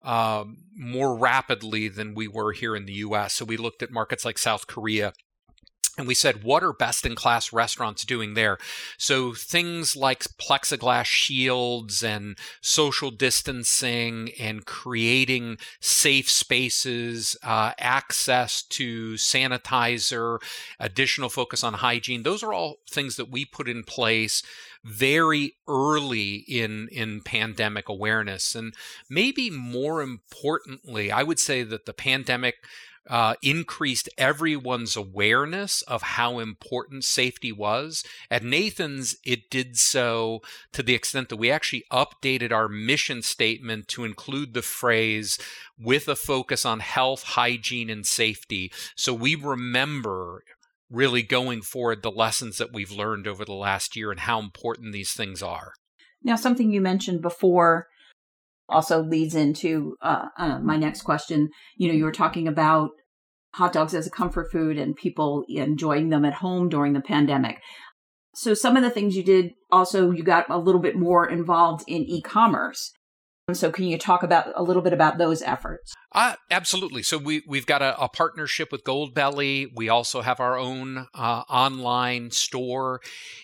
Um, 0.05 0.57
more 0.75 1.17
rapidly 1.17 1.87
than 1.87 2.13
we 2.13 2.27
were 2.27 2.51
here 2.51 2.75
in 2.75 2.85
the 2.85 2.95
US. 2.95 3.35
So 3.35 3.45
we 3.45 3.55
looked 3.55 3.81
at 3.81 3.89
markets 3.89 4.25
like 4.25 4.37
South 4.37 4.67
Korea, 4.67 5.13
and 5.97 6.07
we 6.07 6.15
said, 6.15 6.43
what 6.43 6.63
are 6.63 6.73
best 6.73 7.05
in 7.05 7.13
class 7.13 7.53
restaurants 7.53 8.03
doing 8.03 8.33
there? 8.33 8.57
So 8.97 9.33
things 9.33 9.95
like 9.95 10.23
plexiglass 10.41 11.05
shields 11.05 12.03
and 12.03 12.35
social 12.61 13.11
distancing 13.11 14.31
and 14.39 14.65
creating 14.65 15.57
safe 15.79 16.29
spaces, 16.31 17.37
uh, 17.43 17.73
access 17.77 18.63
to 18.63 19.13
sanitizer, 19.13 20.39
additional 20.79 21.29
focus 21.29 21.63
on 21.63 21.75
hygiene. 21.75 22.23
Those 22.23 22.41
are 22.41 22.53
all 22.53 22.77
things 22.89 23.15
that 23.17 23.29
we 23.29 23.45
put 23.45 23.69
in 23.69 23.83
place 23.83 24.41
very 24.83 25.53
early 25.67 26.43
in 26.47 26.89
in 26.91 27.21
pandemic 27.21 27.87
awareness 27.87 28.53
and 28.53 28.73
maybe 29.09 29.49
more 29.49 30.01
importantly 30.01 31.09
i 31.09 31.23
would 31.23 31.39
say 31.39 31.63
that 31.63 31.85
the 31.85 31.93
pandemic 31.93 32.55
uh, 33.09 33.35
increased 33.41 34.09
everyone's 34.17 34.95
awareness 34.95 35.81
of 35.83 36.01
how 36.01 36.39
important 36.39 37.03
safety 37.03 37.51
was. 37.51 38.03
At 38.31 38.43
Nathan's, 38.43 39.17
it 39.25 39.49
did 39.49 39.77
so 39.77 40.41
to 40.71 40.81
the 40.81 40.95
extent 40.95 41.29
that 41.29 41.37
we 41.37 41.51
actually 41.51 41.83
updated 41.91 42.51
our 42.51 42.69
mission 42.69 43.21
statement 43.21 43.87
to 43.89 44.05
include 44.05 44.53
the 44.53 44.61
phrase 44.61 45.37
with 45.77 46.07
a 46.07 46.15
focus 46.15 46.65
on 46.65 46.79
health, 46.79 47.23
hygiene, 47.23 47.89
and 47.89 48.05
safety. 48.05 48.71
So 48.95 49.13
we 49.13 49.35
remember 49.35 50.43
really 50.89 51.23
going 51.23 51.61
forward 51.61 52.03
the 52.03 52.11
lessons 52.11 52.57
that 52.57 52.71
we've 52.71 52.91
learned 52.91 53.27
over 53.27 53.43
the 53.43 53.53
last 53.53 53.95
year 53.95 54.11
and 54.11 54.21
how 54.21 54.39
important 54.39 54.93
these 54.93 55.13
things 55.13 55.41
are. 55.41 55.73
Now, 56.23 56.35
something 56.37 56.71
you 56.71 56.79
mentioned 56.79 57.21
before 57.21 57.87
also 58.69 59.03
leads 59.03 59.35
into 59.35 59.95
uh, 60.01 60.25
uh, 60.37 60.59
my 60.59 60.77
next 60.77 61.01
question. 61.01 61.49
You 61.77 61.87
know, 61.87 61.93
you 61.93 62.03
were 62.03 62.11
talking 62.11 62.47
about 62.47 62.91
hot 63.53 63.73
dogs 63.73 63.93
as 63.93 64.07
a 64.07 64.11
comfort 64.11 64.51
food 64.51 64.77
and 64.77 64.95
people 64.95 65.43
enjoying 65.47 66.09
them 66.09 66.25
at 66.25 66.35
home 66.35 66.69
during 66.69 66.93
the 66.93 67.01
pandemic. 67.01 67.59
So 68.35 68.53
some 68.53 68.75
of 68.75 68.83
the 68.83 68.89
things 68.89 69.15
you 69.15 69.23
did 69.23 69.51
also, 69.71 70.11
you 70.11 70.23
got 70.23 70.49
a 70.49 70.57
little 70.57 70.81
bit 70.81 70.95
more 70.95 71.27
involved 71.27 71.83
in 71.87 72.03
e-commerce. 72.03 72.91
So 73.51 73.71
can 73.71 73.85
you 73.85 73.97
talk 73.97 74.23
about 74.23 74.53
a 74.55 74.63
little 74.63 74.81
bit 74.81 74.93
about 74.93 75.17
those 75.17 75.41
efforts? 75.41 75.93
Uh, 76.13 76.35
absolutely. 76.49 77.03
So 77.03 77.17
we 77.17 77.43
we've 77.45 77.65
got 77.65 77.81
a, 77.81 77.99
a, 78.01 78.07
partnership 78.07 78.71
with 78.71 78.85
Goldbelly. 78.85 79.67
We 79.75 79.89
also 79.89 80.21
have 80.21 80.39
our 80.39 80.57
own 80.57 81.07
uh, 81.13 81.43
online 81.49 82.31
store, 82.31 83.01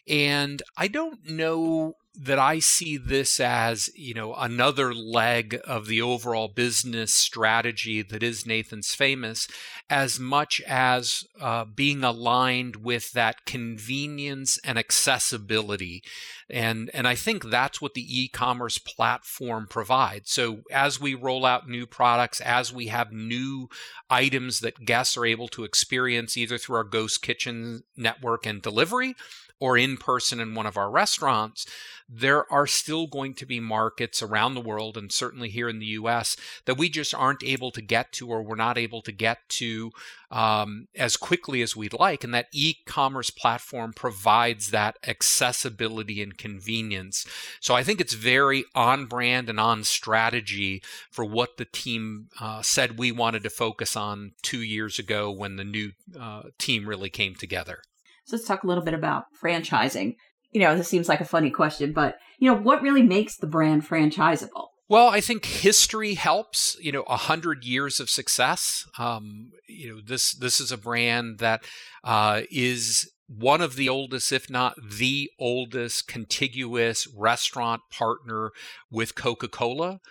and 0.08 0.64
I 0.78 0.88
don't 0.88 1.30
know 1.30 1.96
that 2.22 2.38
I 2.38 2.60
see 2.60 2.98
this 2.98 3.40
as, 3.40 3.90
you 3.96 4.14
know, 4.14 4.34
another 4.34 4.94
leg 4.94 5.58
of 5.66 5.88
the 5.88 6.02
overall 6.02 6.50
business 6.50 7.14
strategy 7.14 8.02
that 8.02 8.22
is 8.22 8.46
Nathan's 8.46 8.94
Famous, 8.94 9.48
as 9.90 10.20
much 10.20 10.60
as 10.68 11.24
uh, 11.40 11.64
being 11.64 12.04
aligned 12.04 12.76
with 12.78 13.14
that 13.14 13.46
convenience 13.46 14.60
and 14.66 14.78
accessibility. 14.78 16.04
And, 16.50 16.92
and 16.94 17.08
I 17.08 17.16
think 17.16 17.46
that's 17.46 17.82
what 17.82 17.94
the 17.94 18.22
e-commerce 18.22 18.80
platform 18.80 19.68
provides. 19.70 20.30
So 20.30 20.64
as 20.70 21.00
we 21.00 21.14
roll 21.16 21.46
out 21.46 21.70
new 21.70 21.86
products, 21.86 22.42
as 22.42 22.74
we 22.74 22.88
have 22.88 23.14
new 23.14 23.70
items 24.10 24.60
that 24.60 24.84
guests 24.84 25.16
are 25.16 25.26
able 25.26 25.48
to 25.50 25.64
experience 25.64 26.36
either 26.36 26.58
through 26.58 26.78
our 26.78 26.84
Ghost 26.84 27.22
Kitchen 27.22 27.84
network 27.96 28.46
and 28.46 28.62
delivery, 28.62 29.16
or 29.60 29.78
in 29.78 29.98
person 29.98 30.40
in 30.40 30.56
one 30.56 30.66
of 30.66 30.78
our 30.78 30.90
restaurants, 30.90 31.66
there 32.12 32.52
are 32.52 32.66
still 32.66 33.06
going 33.06 33.36
to 33.36 33.46
be 33.46 33.60
markets 33.60 34.24
around 34.24 34.56
the 34.56 34.62
world 34.62 34.98
and 34.98 35.12
certainly 35.12 35.50
here 35.50 35.70
in 35.70 35.78
the 35.78 35.86
US 35.88 36.36
that 36.66 36.78
we 36.78 36.90
just 36.90 37.14
aren't 37.14 37.44
able 37.44 37.70
to 37.72 37.82
get 37.82 38.12
to 38.14 38.28
or 38.30 38.42
we're 38.42 38.56
not 38.56 38.80
able 38.80 39.04
to 39.04 39.12
get 39.12 39.38
to 39.50 39.92
um, 40.32 40.88
as 40.96 41.18
quickly 41.18 41.62
as 41.62 41.76
we'd 41.76 41.94
like. 41.94 42.24
And 42.24 42.34
that 42.34 42.48
e 42.52 42.76
commerce 42.86 43.30
platform 43.30 43.94
provides 43.94 44.72
that 44.72 44.98
accessibility 45.08 46.22
and 46.24 46.36
convenience. 46.38 47.28
So 47.60 47.76
I 47.76 47.84
think 47.84 48.02
it's 48.02 48.14
very 48.14 48.66
on 48.74 49.06
brand 49.06 49.50
and 49.50 49.60
on 49.60 49.84
strategy 49.84 50.82
for 51.12 51.24
what 51.24 51.58
the 51.58 51.66
team 51.66 52.30
uh, 52.40 52.64
said 52.64 52.98
we 52.98 53.12
wanted 53.12 53.44
to 53.44 53.50
focus 53.52 53.96
on 53.96 54.32
two 54.42 54.62
years 54.62 54.98
ago 54.98 55.30
when 55.32 55.58
the 55.58 55.64
new 55.64 55.92
uh, 56.20 56.44
team 56.58 56.88
really 56.88 57.10
came 57.10 57.36
together. 57.36 57.82
So 58.30 58.36
let's 58.36 58.48
talk 58.48 58.64
a 58.64 58.68
little 58.68 58.84
bit 58.84 58.94
about 58.94 59.26
franchising. 59.42 60.16
You 60.52 60.62
know, 60.62 60.76
this 60.76 60.88
seems 60.88 61.10
like 61.10 61.20
a 61.20 61.26
funny 61.26 61.50
question, 61.50 61.94
but 61.94 62.18
you 62.38 62.50
know, 62.50 62.60
what 62.60 62.84
really 62.84 63.02
makes 63.02 63.38
the 63.38 63.48
brand 63.48 63.88
franchisable? 63.88 64.68
Well, 64.88 65.08
I 65.08 65.20
think 65.20 65.46
history 65.46 66.14
helps. 66.14 66.78
You 66.80 66.92
know, 66.92 67.02
a 67.04 67.18
hundred 67.18 67.64
years 67.64 68.00
of 68.00 68.08
success. 68.08 68.88
Um, 69.00 69.50
you 69.68 69.90
know, 69.90 70.02
this 70.06 70.34
this 70.34 70.60
is 70.60 70.72
a 70.72 70.78
brand 70.78 71.40
that 71.40 71.64
uh, 72.04 72.42
is 72.52 73.12
one 73.28 73.62
of 73.62 73.76
the 73.76 73.90
oldest, 73.90 74.32
if 74.32 74.48
not 74.48 74.76
the 74.80 75.32
oldest, 75.40 76.08
contiguous 76.08 77.08
restaurant 77.16 77.82
partner 77.92 78.52
with 78.92 79.16
Coca 79.16 79.48
Cola. 79.48 80.02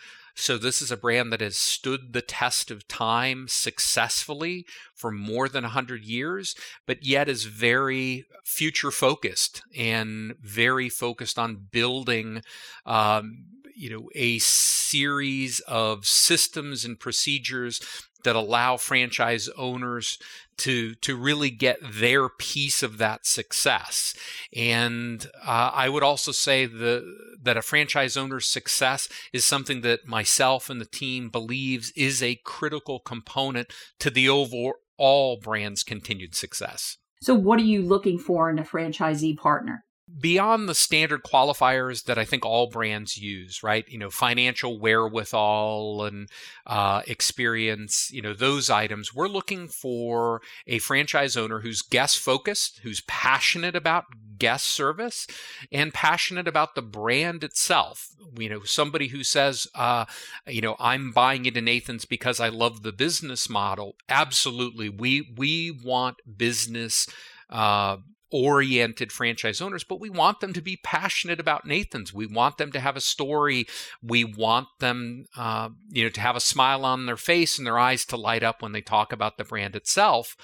So, 0.41 0.57
this 0.57 0.81
is 0.81 0.93
a 0.93 0.97
brand 0.97 1.33
that 1.33 1.41
has 1.41 1.57
stood 1.57 2.13
the 2.13 2.23
test 2.23 2.71
of 2.71 2.87
time 2.87 3.49
successfully 3.49 4.67
for 4.95 5.11
more 5.11 5.49
than 5.49 5.65
100 5.65 6.05
years, 6.05 6.55
but 6.87 7.05
yet 7.05 7.29
is 7.29 7.43
very 7.43 8.25
future 8.45 8.93
focused 8.93 9.63
and 9.77 10.37
very 10.41 10.89
focused 10.89 11.41
on 11.41 11.67
building. 11.73 12.43
Um, 12.87 13.47
you 13.75 13.91
know 13.91 14.11
a 14.17 14.41
series 14.41 15.61
of 15.61 16.05
systems 16.05 16.85
and 16.85 16.99
procedures 16.99 17.81
that 18.25 18.37
allow 18.37 18.77
franchise 18.77 19.49
owners 19.57 20.19
to 20.59 20.95
to 20.97 21.17
really 21.17 21.51
get 21.51 21.79
their 21.83 22.29
piece 22.29 22.83
of 22.83 22.99
that 22.99 23.27
success. 23.27 24.15
And 24.55 25.27
uh, 25.47 25.71
I 25.73 25.89
would 25.89 26.03
also 26.03 26.33
say 26.33 26.67
the, 26.67 27.05
that 27.43 27.57
a 27.57 27.63
franchise 27.63 28.17
owner's 28.17 28.49
success 28.49 29.09
is 29.33 29.45
something 29.45 29.83
that 29.83 30.07
myself 30.07 30.69
and 30.69 30.81
the 30.81 30.87
team 30.87 31.31
believes 31.31 31.93
is 31.97 32.23
a 32.23 32.41
critical 32.45 32.99
component 32.99 33.73
to 34.01 34.11
the 34.11 34.29
overall 34.29 35.39
brand's 35.41 35.83
continued 35.83 36.35
success. 36.35 36.99
So, 37.21 37.35
what 37.35 37.59
are 37.59 37.65
you 37.65 37.83
looking 37.83 38.19
for 38.19 38.51
in 38.51 38.59
a 38.59 38.65
franchisee 38.65 39.37
partner? 39.37 39.85
Beyond 40.21 40.69
the 40.69 40.75
standard 40.75 41.23
qualifiers 41.23 42.05
that 42.05 42.19
I 42.19 42.25
think 42.25 42.45
all 42.45 42.69
brands 42.69 43.19
use, 43.19 43.63
right? 43.63 43.89
You 43.89 43.99
know, 43.99 44.11
financial 44.11 44.79
wherewithal 44.79 46.05
and 46.05 46.29
uh, 46.67 47.03
experience, 47.07 48.11
you 48.11 48.23
know, 48.23 48.35
those 48.35 48.71
items. 48.71 49.15
We're 49.15 49.29
looking 49.29 49.69
for 49.69 50.41
a 50.67 50.79
franchise 50.79 51.37
owner 51.37 51.61
who's 51.61 51.83
guest 51.83 52.19
focused, 52.19 52.81
who's 52.83 53.03
passionate 53.03 53.77
about 53.77 54.05
guest 54.39 54.67
service, 54.67 55.27
and 55.71 55.93
passionate 55.93 56.49
about 56.49 56.75
the 56.75 56.83
brand 56.83 57.45
itself. 57.45 58.09
You 58.39 58.49
know, 58.49 58.63
somebody 58.65 59.09
who 59.09 59.25
says, 59.25 59.67
uh, 59.75 60.07
you 60.47 60.61
know, 60.61 60.77
I'm 60.79 61.13
buying 61.13 61.47
into 61.47 61.61
Nathan's 61.61 62.05
because 62.05 62.41
I 62.41 62.49
love 62.49 62.83
the 62.83 62.93
business 62.93 63.49
model. 63.49 63.97
Absolutely, 64.09 64.89
we 64.89 65.33
we 65.37 65.71
want 65.71 66.17
business. 66.37 67.09
Uh, 67.51 67.99
oriented 68.31 69.11
franchise 69.13 69.61
owners, 69.61 69.85
but 69.85 70.01
we 70.01 70.11
want 70.11 70.41
them 70.41 70.53
to 70.53 70.61
be 70.61 70.79
passionate 70.83 71.41
about 71.41 71.67
Nathan's. 71.67 72.13
We 72.13 72.27
want 72.27 72.59
them 72.59 72.73
to 72.73 72.81
have 72.81 72.97
a 72.97 73.01
story. 73.01 73.67
We 74.03 74.25
want 74.25 74.69
them, 74.81 75.27
uh, 75.37 75.71
you 75.91 76.05
know, 76.05 76.11
to 76.11 76.21
have 76.21 76.37
a 76.37 76.41
smile 76.41 76.85
on 76.85 77.07
their 77.07 77.17
face 77.17 77.59
and 77.59 77.67
their 77.67 77.79
eyes 77.79 78.05
to 78.07 78.17
light 78.17 78.43
up 78.43 78.63
when 78.63 78.73
they 78.73 78.83
talk 78.83 79.13
about 79.13 79.39
the 79.39 79.45
brand 79.45 79.75
itself. 79.77 80.37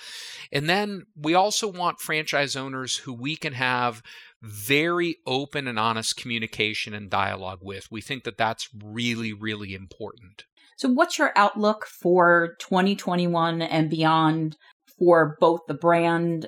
And 0.51 0.69
then 0.69 1.07
we 1.17 1.35
also 1.35 1.69
want 1.69 2.01
franchise 2.01 2.57
owners 2.57 2.97
who 2.99 3.13
we 3.13 3.37
can 3.37 3.53
have 3.53 4.03
very 4.43 5.17
open 5.27 5.67
and 5.67 5.79
honest 5.79 6.17
communication 6.17 6.95
and 6.95 7.11
dialogue 7.11 7.61
with. 7.63 7.91
We 7.91 8.01
think 8.01 8.25
that 8.25 8.39
that's 8.39 8.69
really, 8.83 9.33
really 9.33 9.75
important. 9.75 10.45
So, 10.77 10.89
what's 10.89 11.19
your 11.19 11.33
outlook 11.37 11.87
for 11.87 12.57
2021 12.59 13.63
and 13.63 13.89
beyond 13.89 14.57
for 14.99 15.37
both 15.41 15.61
the 15.67 15.75
brand 15.75 16.47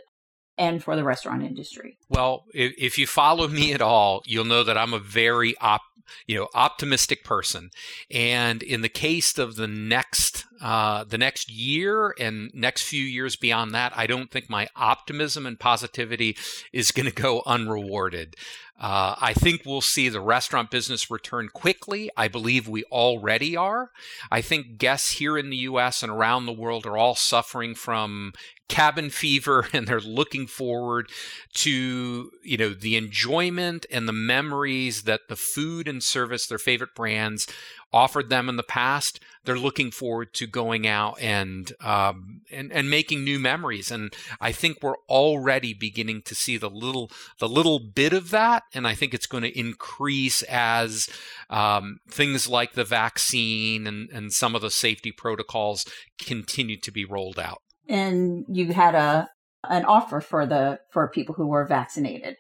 and 0.59 0.83
for 0.83 0.97
the 0.97 1.05
restaurant 1.05 1.43
industry? 1.43 1.97
Well, 2.09 2.45
if, 2.55 2.75
if 2.79 2.99
you 2.99 3.07
follow 3.07 3.49
me 3.49 3.73
at 3.73 3.83
all, 3.83 4.23
you'll 4.25 4.45
know 4.45 4.65
that 4.65 4.79
I'm 4.79 4.95
a 4.95 4.99
very 4.99 5.57
op, 5.59 5.83
you 6.27 6.37
know, 6.37 6.49
optimistic 6.55 7.25
person. 7.25 7.71
And 8.11 8.63
in 8.63 8.83
the 8.83 8.89
case 8.89 9.39
of 9.39 9.57
the 9.57 9.67
next, 9.67 10.45
uh, 10.61 11.05
the 11.05 11.19
next 11.19 11.51
year 11.51 12.15
and 12.19 12.51
next 12.55 12.83
few 12.83 13.03
years 13.03 13.37
beyond 13.37 13.75
that, 13.75 13.93
I 13.97 14.07
don't 14.07 14.31
think 14.31 14.49
my 14.49 14.69
optimism 14.77 15.47
and 15.47 15.59
positivity 15.59 16.37
is 16.73 16.93
going 16.93 17.07
to 17.07 17.15
go 17.15 17.43
unrewarded. 17.47 18.37
Uh, 18.79 19.15
I 19.19 19.33
think 19.33 19.63
we'll 19.65 19.81
see 19.81 20.11
the 20.11 20.21
restaurant 20.21 20.71
business 20.71 21.11
return 21.11 21.49
quickly. 21.49 22.11
I 22.15 22.29
believe 22.29 22.69
we 22.69 22.85
already 22.85 23.57
are. 23.57 23.91
I 24.31 24.43
think 24.43 24.77
guests 24.77 25.13
here 25.13 25.39
in 25.39 25.49
the 25.49 25.57
US 25.59 26.03
and 26.03 26.13
around 26.13 26.45
the 26.45 26.53
world 26.53 26.85
are 26.85 26.97
all 26.97 27.15
suffering 27.15 27.75
from 27.75 28.33
cabin 28.69 29.11
fever 29.11 29.67
and 29.73 29.87
they're 29.87 30.01
looking 30.01 30.47
forward 30.47 31.09
to 31.55 32.31
you 32.43 32.57
know 32.57 32.71
the 32.71 32.97
enjoyment 32.97 33.87
and 33.91 34.09
the 34.09 34.13
memories 34.13 35.03
that 35.03 35.29
the 35.29 35.37
food 35.37 35.87
and 35.89 36.03
service 36.03 36.47
their 36.47 36.59
favorite 36.59 36.95
brands 36.95 37.47
offered 37.93 38.29
them 38.29 38.49
in 38.49 38.57
the 38.57 38.63
past. 38.63 39.21
They're 39.45 39.59
looking 39.59 39.91
forward 39.91 40.35
to 40.35 40.47
going 40.47 40.87
out 40.87 41.21
and 41.21 41.73
um, 41.81 42.43
and 42.51 42.73
and 42.73 42.91
making 42.91 43.25
new 43.25 43.39
memories. 43.39 43.91
And 43.91 44.13
i 44.41 44.53
think 44.53 44.79
we're 44.83 44.99
already 45.09 45.73
beginning 45.73 46.23
to 46.23 46.35
see 46.35 46.57
the 46.57 46.71
little 46.71 47.11
the 47.39 47.49
little 47.49 47.79
bit 47.79 48.13
of 48.13 48.31
that. 48.31 48.65
And 48.75 48.87
i 48.87 48.95
think 48.95 49.15
it's 49.15 49.27
going 49.27 49.45
to 49.45 49.59
increase 49.59 50.43
as 50.45 51.09
um, 51.49 51.99
things 52.09 52.49
like 52.49 52.73
the 52.73 52.85
vaccine 52.85 53.87
and 53.87 54.11
and 54.11 54.33
some 54.33 54.55
of 54.55 54.63
the 54.63 54.71
safety 54.71 55.13
protocols 55.13 55.87
continue 56.19 56.79
to 56.81 56.91
be 56.91 57.05
rolled 57.05 57.39
out. 57.39 57.63
And 57.89 58.45
you 58.49 58.73
had 58.73 58.95
a 58.95 59.29
an 59.69 59.85
offer 59.85 60.21
for 60.21 60.47
the 60.47 60.81
for 60.91 61.09
people 61.09 61.35
who 61.35 61.47
were 61.47 61.65
vaccinated. 61.65 62.37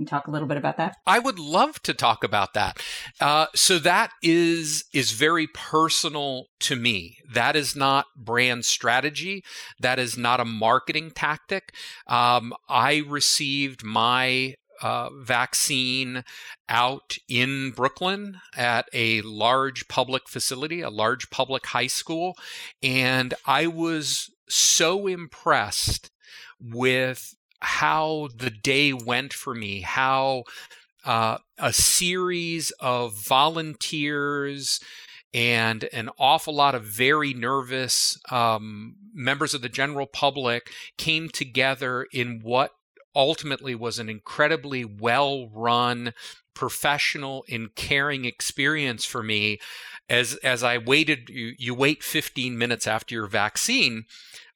You 0.00 0.06
talk 0.06 0.28
a 0.28 0.30
little 0.30 0.48
bit 0.48 0.56
about 0.56 0.78
that? 0.78 0.96
I 1.06 1.18
would 1.18 1.38
love 1.38 1.82
to 1.82 1.92
talk 1.92 2.24
about 2.24 2.54
that. 2.54 2.82
Uh, 3.20 3.48
so 3.54 3.78
that 3.80 4.12
is 4.22 4.84
is 4.94 5.12
very 5.12 5.46
personal 5.46 6.46
to 6.60 6.74
me. 6.74 7.18
That 7.30 7.54
is 7.54 7.76
not 7.76 8.06
brand 8.16 8.64
strategy. 8.64 9.44
That 9.78 9.98
is 9.98 10.16
not 10.16 10.40
a 10.40 10.46
marketing 10.46 11.10
tactic. 11.14 11.74
Um, 12.06 12.54
I 12.66 13.02
received 13.06 13.84
my 13.84 14.54
uh, 14.80 15.10
vaccine 15.18 16.24
out 16.66 17.18
in 17.28 17.72
Brooklyn 17.72 18.40
at 18.56 18.88
a 18.94 19.20
large 19.20 19.86
public 19.86 20.30
facility, 20.30 20.80
a 20.80 20.88
large 20.88 21.28
public 21.28 21.66
high 21.66 21.88
school, 21.88 22.38
and 22.82 23.34
I 23.44 23.66
was 23.66 24.30
so 24.48 25.06
impressed 25.06 26.10
with 26.58 27.34
how 27.62 28.28
the 28.36 28.50
day 28.50 28.92
went 28.92 29.32
for 29.32 29.54
me, 29.54 29.80
how 29.80 30.44
uh, 31.04 31.38
a 31.58 31.72
series 31.72 32.72
of 32.80 33.14
volunteers 33.14 34.80
and 35.32 35.84
an 35.92 36.10
awful 36.18 36.54
lot 36.54 36.74
of 36.74 36.84
very 36.84 37.32
nervous 37.32 38.18
um, 38.30 38.96
members 39.14 39.54
of 39.54 39.62
the 39.62 39.68
general 39.68 40.06
public 40.06 40.70
came 40.98 41.28
together 41.28 42.06
in 42.12 42.40
what 42.42 42.72
ultimately 43.14 43.74
was 43.74 43.98
an 43.98 44.08
incredibly 44.08 44.84
well 44.84 45.48
run 45.48 46.12
professional 46.54 47.44
and 47.48 47.74
caring 47.74 48.24
experience 48.24 49.04
for 49.04 49.22
me. 49.22 49.58
As 50.08 50.34
as 50.42 50.64
I 50.64 50.78
waited 50.78 51.28
you, 51.28 51.54
you 51.58 51.74
wait 51.74 52.02
15 52.02 52.58
minutes 52.58 52.86
after 52.86 53.14
your 53.14 53.28
vaccine 53.28 54.04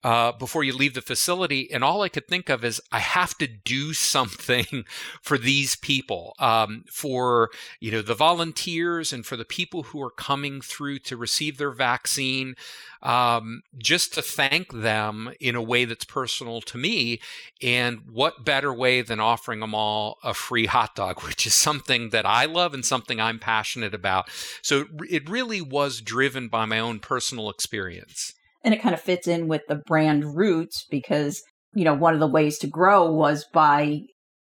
uh, 0.05 0.33
before 0.33 0.63
you 0.63 0.77
leave 0.77 0.93
the 0.93 1.01
facility. 1.01 1.73
And 1.73 1.83
all 1.83 2.03
I 2.03 2.11
could 2.11 2.29
think 2.29 2.51
of 2.51 2.63
is 2.63 2.81
I 2.93 2.99
have 2.99 3.37
to 3.39 3.47
do 3.47 3.93
something 3.95 4.85
for 5.23 5.39
these 5.39 5.75
people, 5.75 6.35
um, 6.39 6.85
for 6.93 7.51
you 7.81 7.91
know 7.91 8.03
the 8.03 8.15
volunteers 8.15 9.13
and 9.13 9.25
for 9.25 9.37
the 9.37 9.45
people 9.45 9.85
who 9.85 10.03
are 10.03 10.11
coming 10.11 10.61
through 10.61 10.99
to 11.01 11.17
receive 11.17 11.57
their 11.57 11.71
vaccine, 11.71 12.55
um, 13.03 13.63
just 13.79 14.13
to 14.15 14.23
thank 14.23 14.73
them 14.73 15.33
in 15.41 15.55
a 15.55 15.63
way 15.63 15.87
that's 15.87 16.05
personal 16.05 16.61
to 16.61 16.77
me. 16.77 17.21
And 17.63 18.03
what 18.13 18.45
better 18.45 18.73
way 18.75 19.01
than 19.01 19.21
offering 19.21 19.61
them 19.61 19.75
all 19.75 20.19
a 20.23 20.35
free 20.35 20.67
hot 20.67 20.95
dog, 20.95 21.23
which 21.25 21.47
is 21.47 21.55
something 21.55 22.11
that 22.11 22.27
I 22.27 22.45
love 22.45 22.75
and 22.75 22.85
something 22.85 23.21
I'm 23.21 23.39
passionate 23.39 23.95
about. 23.95 24.29
So 24.61 24.85
it 25.09 25.29
really 25.31 25.63
was 25.63 26.03
driven 26.03 26.49
by 26.49 26.67
my 26.67 26.79
own 26.79 27.01
personal 27.01 27.49
experience 27.49 28.35
and 28.65 28.75
it 28.75 28.83
kind 28.83 28.95
of 28.95 29.01
fits 29.01 29.29
in 29.29 29.47
with 29.47 29.63
the 29.69 29.77
brand 29.87 30.37
roots 30.37 30.85
because 30.91 31.43
you 31.75 31.85
know 31.85 31.95
one 31.95 32.15
of 32.15 32.21
the 32.21 32.27
ways 32.27 32.59
to 32.59 32.67
grow 32.67 33.11
was 33.11 33.47
by 33.53 34.01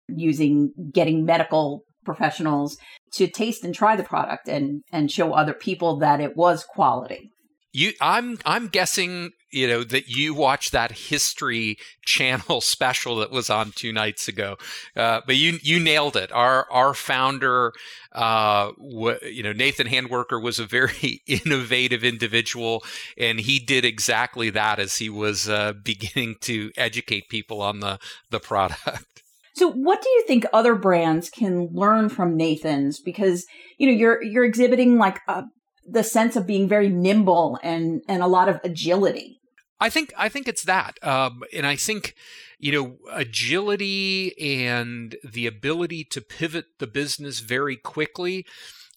using 0.08 0.72
getting 0.92 1.24
medical 1.24 1.82
professionals 2.04 2.78
to 3.12 3.26
taste 3.26 3.64
and 3.64 3.74
try 3.74 3.96
the 3.96 4.02
product 4.02 4.48
and 4.48 4.82
and 4.92 5.10
show 5.10 5.32
other 5.32 5.54
people 5.54 5.98
that 5.98 6.20
it 6.20 6.36
was 6.36 6.64
quality 6.64 7.30
you 7.76 7.92
i'm 8.00 8.38
i'm 8.46 8.68
guessing 8.68 9.32
you 9.56 9.66
know 9.66 9.84
that 9.84 10.08
you 10.08 10.34
watched 10.34 10.72
that 10.72 10.92
history 10.92 11.78
channel 12.04 12.60
special 12.60 13.16
that 13.16 13.30
was 13.30 13.48
on 13.48 13.72
two 13.72 13.92
nights 13.92 14.28
ago. 14.28 14.56
Uh, 14.94 15.20
but 15.26 15.36
you 15.36 15.58
you 15.62 15.80
nailed 15.80 16.16
it. 16.16 16.30
Our 16.32 16.70
our 16.70 16.94
founder 16.94 17.72
uh, 18.12 18.72
w- 18.78 19.18
you 19.22 19.42
know 19.42 19.52
nathan 19.52 19.86
handwerker 19.86 20.42
was 20.42 20.58
a 20.58 20.66
very 20.66 21.22
innovative 21.26 22.04
individual 22.04 22.84
and 23.16 23.40
he 23.40 23.58
did 23.58 23.84
exactly 23.84 24.50
that 24.50 24.78
as 24.78 24.98
he 24.98 25.08
was 25.08 25.48
uh, 25.48 25.72
beginning 25.72 26.36
to 26.42 26.70
educate 26.76 27.28
people 27.28 27.62
on 27.62 27.80
the 27.80 27.98
the 28.30 28.40
product. 28.40 29.04
So 29.58 29.72
what 29.72 30.02
do 30.02 30.08
you 30.10 30.24
think 30.26 30.44
other 30.52 30.74
brands 30.74 31.30
can 31.30 31.70
learn 31.72 32.10
from 32.10 32.36
Nathan's? 32.36 33.00
Because 33.00 33.46
you 33.78 33.86
know 33.86 33.94
you're 33.94 34.22
you're 34.22 34.44
exhibiting 34.44 34.98
like 34.98 35.20
a 35.28 35.44
the 35.88 36.02
sense 36.02 36.36
of 36.36 36.46
being 36.46 36.68
very 36.68 36.88
nimble 36.88 37.58
and 37.62 38.02
and 38.08 38.22
a 38.22 38.26
lot 38.26 38.48
of 38.48 38.60
agility. 38.64 39.40
I 39.78 39.90
think 39.90 40.12
I 40.16 40.28
think 40.28 40.48
it's 40.48 40.64
that, 40.64 40.98
um, 41.02 41.42
and 41.52 41.66
I 41.66 41.76
think 41.76 42.14
you 42.58 42.72
know 42.72 42.96
agility 43.12 44.34
and 44.60 45.16
the 45.22 45.46
ability 45.46 46.04
to 46.04 46.20
pivot 46.20 46.66
the 46.78 46.86
business 46.86 47.40
very 47.40 47.76
quickly 47.76 48.46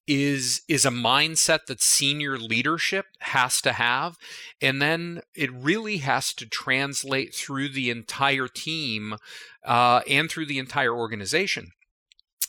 is 0.10 0.62
is 0.68 0.86
a 0.86 0.90
mindset 0.90 1.68
that 1.68 1.84
senior 1.84 2.38
leadership 2.38 3.06
has 3.20 3.62
to 3.62 3.74
have 3.74 4.18
and 4.60 4.82
then 4.82 5.22
it 5.36 5.54
really 5.54 5.98
has 5.98 6.34
to 6.34 6.48
translate 6.48 7.36
through 7.36 7.70
the 7.70 7.92
entire 7.92 8.48
team 8.48 9.18
uh, 9.64 10.02
and 10.10 10.32
through 10.32 10.48
the 10.48 10.58
entire 10.58 10.96
organization 10.96 11.72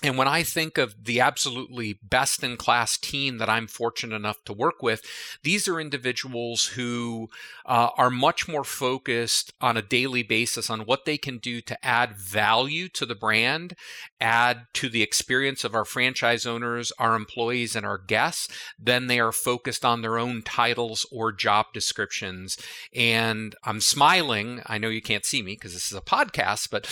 and 0.03 0.17
when 0.17 0.29
I 0.29 0.43
think 0.43 0.79
of 0.79 1.05
the 1.05 1.21
absolutely 1.21 1.99
best 2.03 2.43
in 2.43 2.57
class 2.57 2.97
team 2.97 3.37
that 3.37 3.51
I'm 3.51 3.67
fortunate 3.67 4.17
enough 4.17 4.43
to 4.45 4.53
work 4.55 4.83
with, 4.83 5.03
these 5.43 5.69
are 5.69 5.79
individuals 5.79 6.69
who 6.69 7.29
uh, 7.67 7.91
are 7.99 8.11
much 8.11 8.49
more 8.49 8.65
focused 8.65 9.53
on 9.61 9.77
a 9.77 9.83
daily 9.83 10.23
basis 10.23 10.71
on 10.71 10.81
what 10.81 11.05
they 11.05 11.19
can 11.19 11.37
do 11.37 11.61
to 11.63 11.85
add 11.85 12.17
value 12.17 12.89
to 12.89 13.05
the 13.05 13.15
brand, 13.15 13.75
add 14.21 14.67
to 14.75 14.89
the 14.89 15.03
experience 15.03 15.65
of 15.65 15.75
our 15.75 15.85
franchise 15.85 16.47
owners, 16.47 16.93
our 16.99 17.15
employees, 17.15 17.77
and 17.77 17.85
our 17.85 17.99
guests, 17.99 18.49
than 18.79 19.07
they 19.07 19.21
are 19.21 19.33
focused 19.33 19.85
on 19.85 20.01
their 20.01 20.19
own 20.19 20.41
titles 20.41 21.07
or 21.13 21.31
job 21.31 21.67
descriptions. 21.75 22.57
And 22.95 23.55
I'm 23.65 23.83
smiling. 23.83 24.63
I 24.65 24.79
know 24.79 24.89
you 24.89 25.03
can't 25.03 25.27
see 25.27 25.43
me 25.43 25.57
because 25.57 25.75
this 25.75 25.93
is 25.93 25.99
a 25.99 26.01
podcast, 26.01 26.71
but 26.71 26.87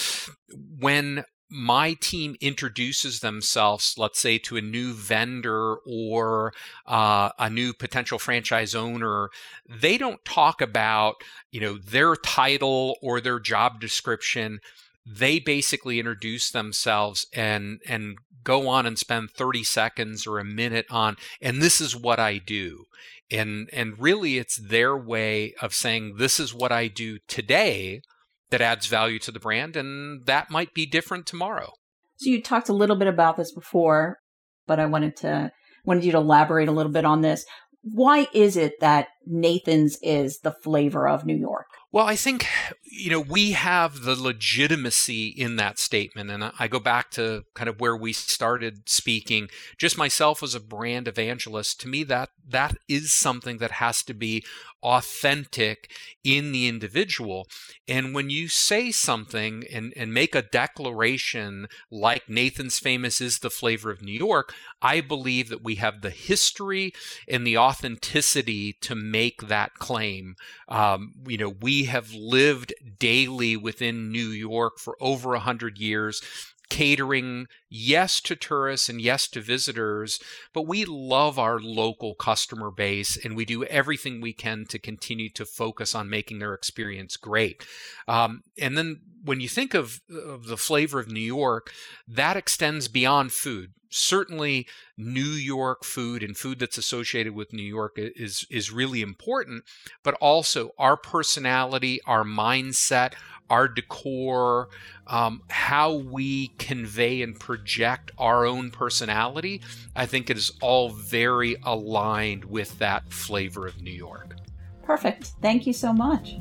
when 0.79 1.25
my 1.51 1.95
team 1.95 2.37
introduces 2.41 3.21
themselves, 3.21 3.95
let's 3.97 4.21
say, 4.21 4.39
to 4.39 4.57
a 4.57 4.63
new 4.63 4.93
vendor 4.93 5.77
or 5.87 6.53
uh, 6.87 7.31
a 7.39 7.49
new 7.49 7.73
potential 7.73 8.19
franchise 8.19 8.75
owner, 8.75 9.31
they 9.67 9.97
don't 9.97 10.25
talk 10.25 10.61
about 10.61 11.17
you 11.51 11.61
know 11.61 11.79
their 11.79 12.17
title 12.17 12.97
or 13.01 13.21
their 13.21 13.41
job 13.41 13.81
description. 13.81 14.61
They 15.07 15.39
basically 15.39 15.99
introduce 15.99 16.51
themselves 16.51 17.27
and 17.33 17.81
and 17.89 18.19
go 18.45 18.69
on 18.69 18.87
and 18.87 18.99
spend 18.99 19.31
30 19.31 19.65
seconds 19.65 20.27
or 20.27 20.39
a 20.39 20.45
minute 20.45 20.87
on 20.91 21.17
and 21.41 21.61
this 21.61 21.81
is 21.81 21.97
what 21.97 22.19
I 22.19 22.39
do. 22.39 22.85
And 23.31 23.71
and 23.73 23.99
really 23.99 24.39
it's 24.39 24.57
their 24.57 24.97
way 24.97 25.55
of 25.61 25.75
saying 25.75 26.17
this 26.17 26.39
is 26.39 26.55
what 26.55 26.73
I 26.73 26.89
do 26.89 27.19
today 27.27 28.03
that 28.51 28.61
adds 28.61 28.87
value 28.87 29.19
to 29.21 29.33
the 29.33 29.41
brand, 29.41 29.77
and 29.77 30.27
that 30.27 30.51
might 30.51 30.75
be 30.75 30.87
different 30.87 31.27
tomorrow. 31.27 31.73
So 32.17 32.31
you 32.31 32.43
talked 32.43 32.69
a 32.69 32.75
little 32.75 32.97
bit 32.97 33.09
about 33.09 33.37
this 33.37 33.53
before, 33.53 34.19
but 34.67 34.81
I 34.81 34.87
wanted 34.87 35.17
to 35.19 35.53
wanted 35.85 36.05
you 36.05 36.13
to 36.13 36.19
elaborate 36.19 36.69
a 36.69 36.73
little 36.73 36.93
bit 36.93 37.05
on 37.05 37.23
this. 37.23 37.45
Why 37.83 38.27
is 38.35 38.57
it 38.57 38.75
that 38.81 39.09
Nathan's 39.27 39.99
is 40.03 40.41
the 40.41 40.51
flavor 40.51 41.09
of 41.09 41.25
New 41.25 41.37
York? 41.37 41.67
Well, 41.91 42.07
I 42.07 42.17
think, 42.17 42.47
you 42.83 43.11
know, 43.11 43.21
we 43.21 43.53
have 43.53 44.03
the 44.03 44.15
legitimacy 44.15 45.29
in 45.29 45.57
that 45.57 45.79
statement. 45.79 46.31
And 46.31 46.53
I 46.59 46.69
go 46.69 46.79
back 46.79 47.11
to 47.13 47.45
kind 47.55 47.69
of 47.69 47.81
where 47.81 47.97
we 47.97 48.13
started 48.13 48.89
speaking. 48.91 49.49
Just 49.79 49.97
myself 49.97 50.43
as 50.43 50.55
a 50.55 50.61
brand 50.61 51.09
evangelist, 51.09 51.81
to 51.81 51.89
me, 51.89 52.05
that 52.05 52.29
that 52.47 52.77
is 52.89 53.13
something 53.13 53.59
that 53.59 53.73
has 53.73 54.03
to 54.03 54.15
be 54.15 54.45
authentic 54.83 55.91
in 56.23 56.53
the 56.53 56.69
individual. 56.69 57.47
And 57.89 58.15
when 58.15 58.31
you 58.31 58.49
say 58.49 58.91
something 58.91 59.65
and, 59.73 59.93
and 59.97 60.15
make 60.15 60.35
a 60.35 60.43
declaration 60.43 61.67
like 61.91 62.29
Nathan's 62.29 62.79
Famous 62.79 63.21
is 63.21 63.41
the 63.41 63.51
flavor 63.51 63.91
of 63.91 64.03
New 64.03 64.13
York, 64.13 64.55
I 64.81 65.01
believe 65.01 65.49
that 65.49 65.65
we 65.65 65.77
have 65.77 66.01
the 66.01 66.11
history 66.11 66.93
and 67.27 67.47
the 67.47 67.59
authenticity 67.59 68.75
to 68.83 68.95
make 68.95 69.49
that 69.49 69.75
claim. 69.75 70.37
Um, 70.69 71.15
you 71.27 71.39
know, 71.39 71.55
we 71.61 71.78
have 71.85 72.13
lived 72.13 72.73
daily 72.99 73.57
within 73.57 74.11
New 74.11 74.29
York 74.29 74.79
for 74.79 74.97
over 75.01 75.35
a 75.35 75.41
hundred 75.41 75.79
years 75.79 76.23
catering 76.69 77.47
yes 77.69 78.21
to 78.21 78.37
tourists 78.37 78.89
and 78.89 79.01
yes 79.01 79.27
to 79.29 79.41
visitors, 79.41 80.21
but 80.53 80.67
we 80.67 80.85
love 80.85 81.39
our 81.39 81.59
local 81.59 82.15
customer 82.15 82.71
base 82.71 83.17
and 83.23 83.37
we 83.37 83.45
do 83.45 83.65
everything 83.65 84.21
we 84.21 84.33
can 84.33 84.65
to 84.67 84.79
continue 84.79 85.31
to 85.31 85.45
focus 85.45 85.95
on 85.95 86.11
making 86.11 86.39
their 86.39 86.55
experience 86.55 87.17
great. 87.17 87.65
Um, 88.07 88.43
and 88.61 88.77
then 88.77 89.01
when 89.25 89.41
you 89.41 89.49
think 89.49 89.75
of, 89.75 90.01
of 90.11 90.47
the 90.47 90.57
flavor 90.57 90.99
of 90.99 91.11
New 91.11 91.21
York, 91.21 91.73
that 92.07 92.37
extends 92.37 92.89
beyond 92.89 93.33
food. 93.33 93.73
Certainly, 93.91 94.67
New 94.99 95.23
York 95.23 95.83
food 95.83 96.23
and 96.23 96.37
food 96.37 96.59
that's 96.59 96.77
associated 96.77 97.35
with 97.35 97.55
New 97.55 97.63
York 97.63 97.95
is 97.97 98.47
is 98.51 98.71
really 98.71 99.01
important, 99.01 99.65
but 100.03 100.13
also 100.21 100.73
our 100.79 100.99
personality, 100.99 101.99
our 102.07 102.23
mindset, 102.23 103.15
our 103.51 103.69
decor, 103.69 104.69
um, 105.07 105.43
how 105.49 105.95
we 105.95 106.49
convey 106.59 107.23
and 107.23 107.39
project 107.39 108.11
our 108.19 108.45
own 108.45 108.71
personality, 108.71 109.61
I 109.97 110.07
think 110.07 110.31
it 110.31 110.37
is 110.37 110.53
all 110.61 110.91
very 110.91 111.57
aligned 111.63 112.45
with 112.45 112.79
that 112.79 113.13
flavor 113.13 113.67
of 113.67 113.81
New 113.83 113.91
York. 113.91 114.35
Perfect. 114.83 115.33
Thank 115.43 115.67
you 115.67 115.73
so 115.73 115.93
much. 115.93 116.37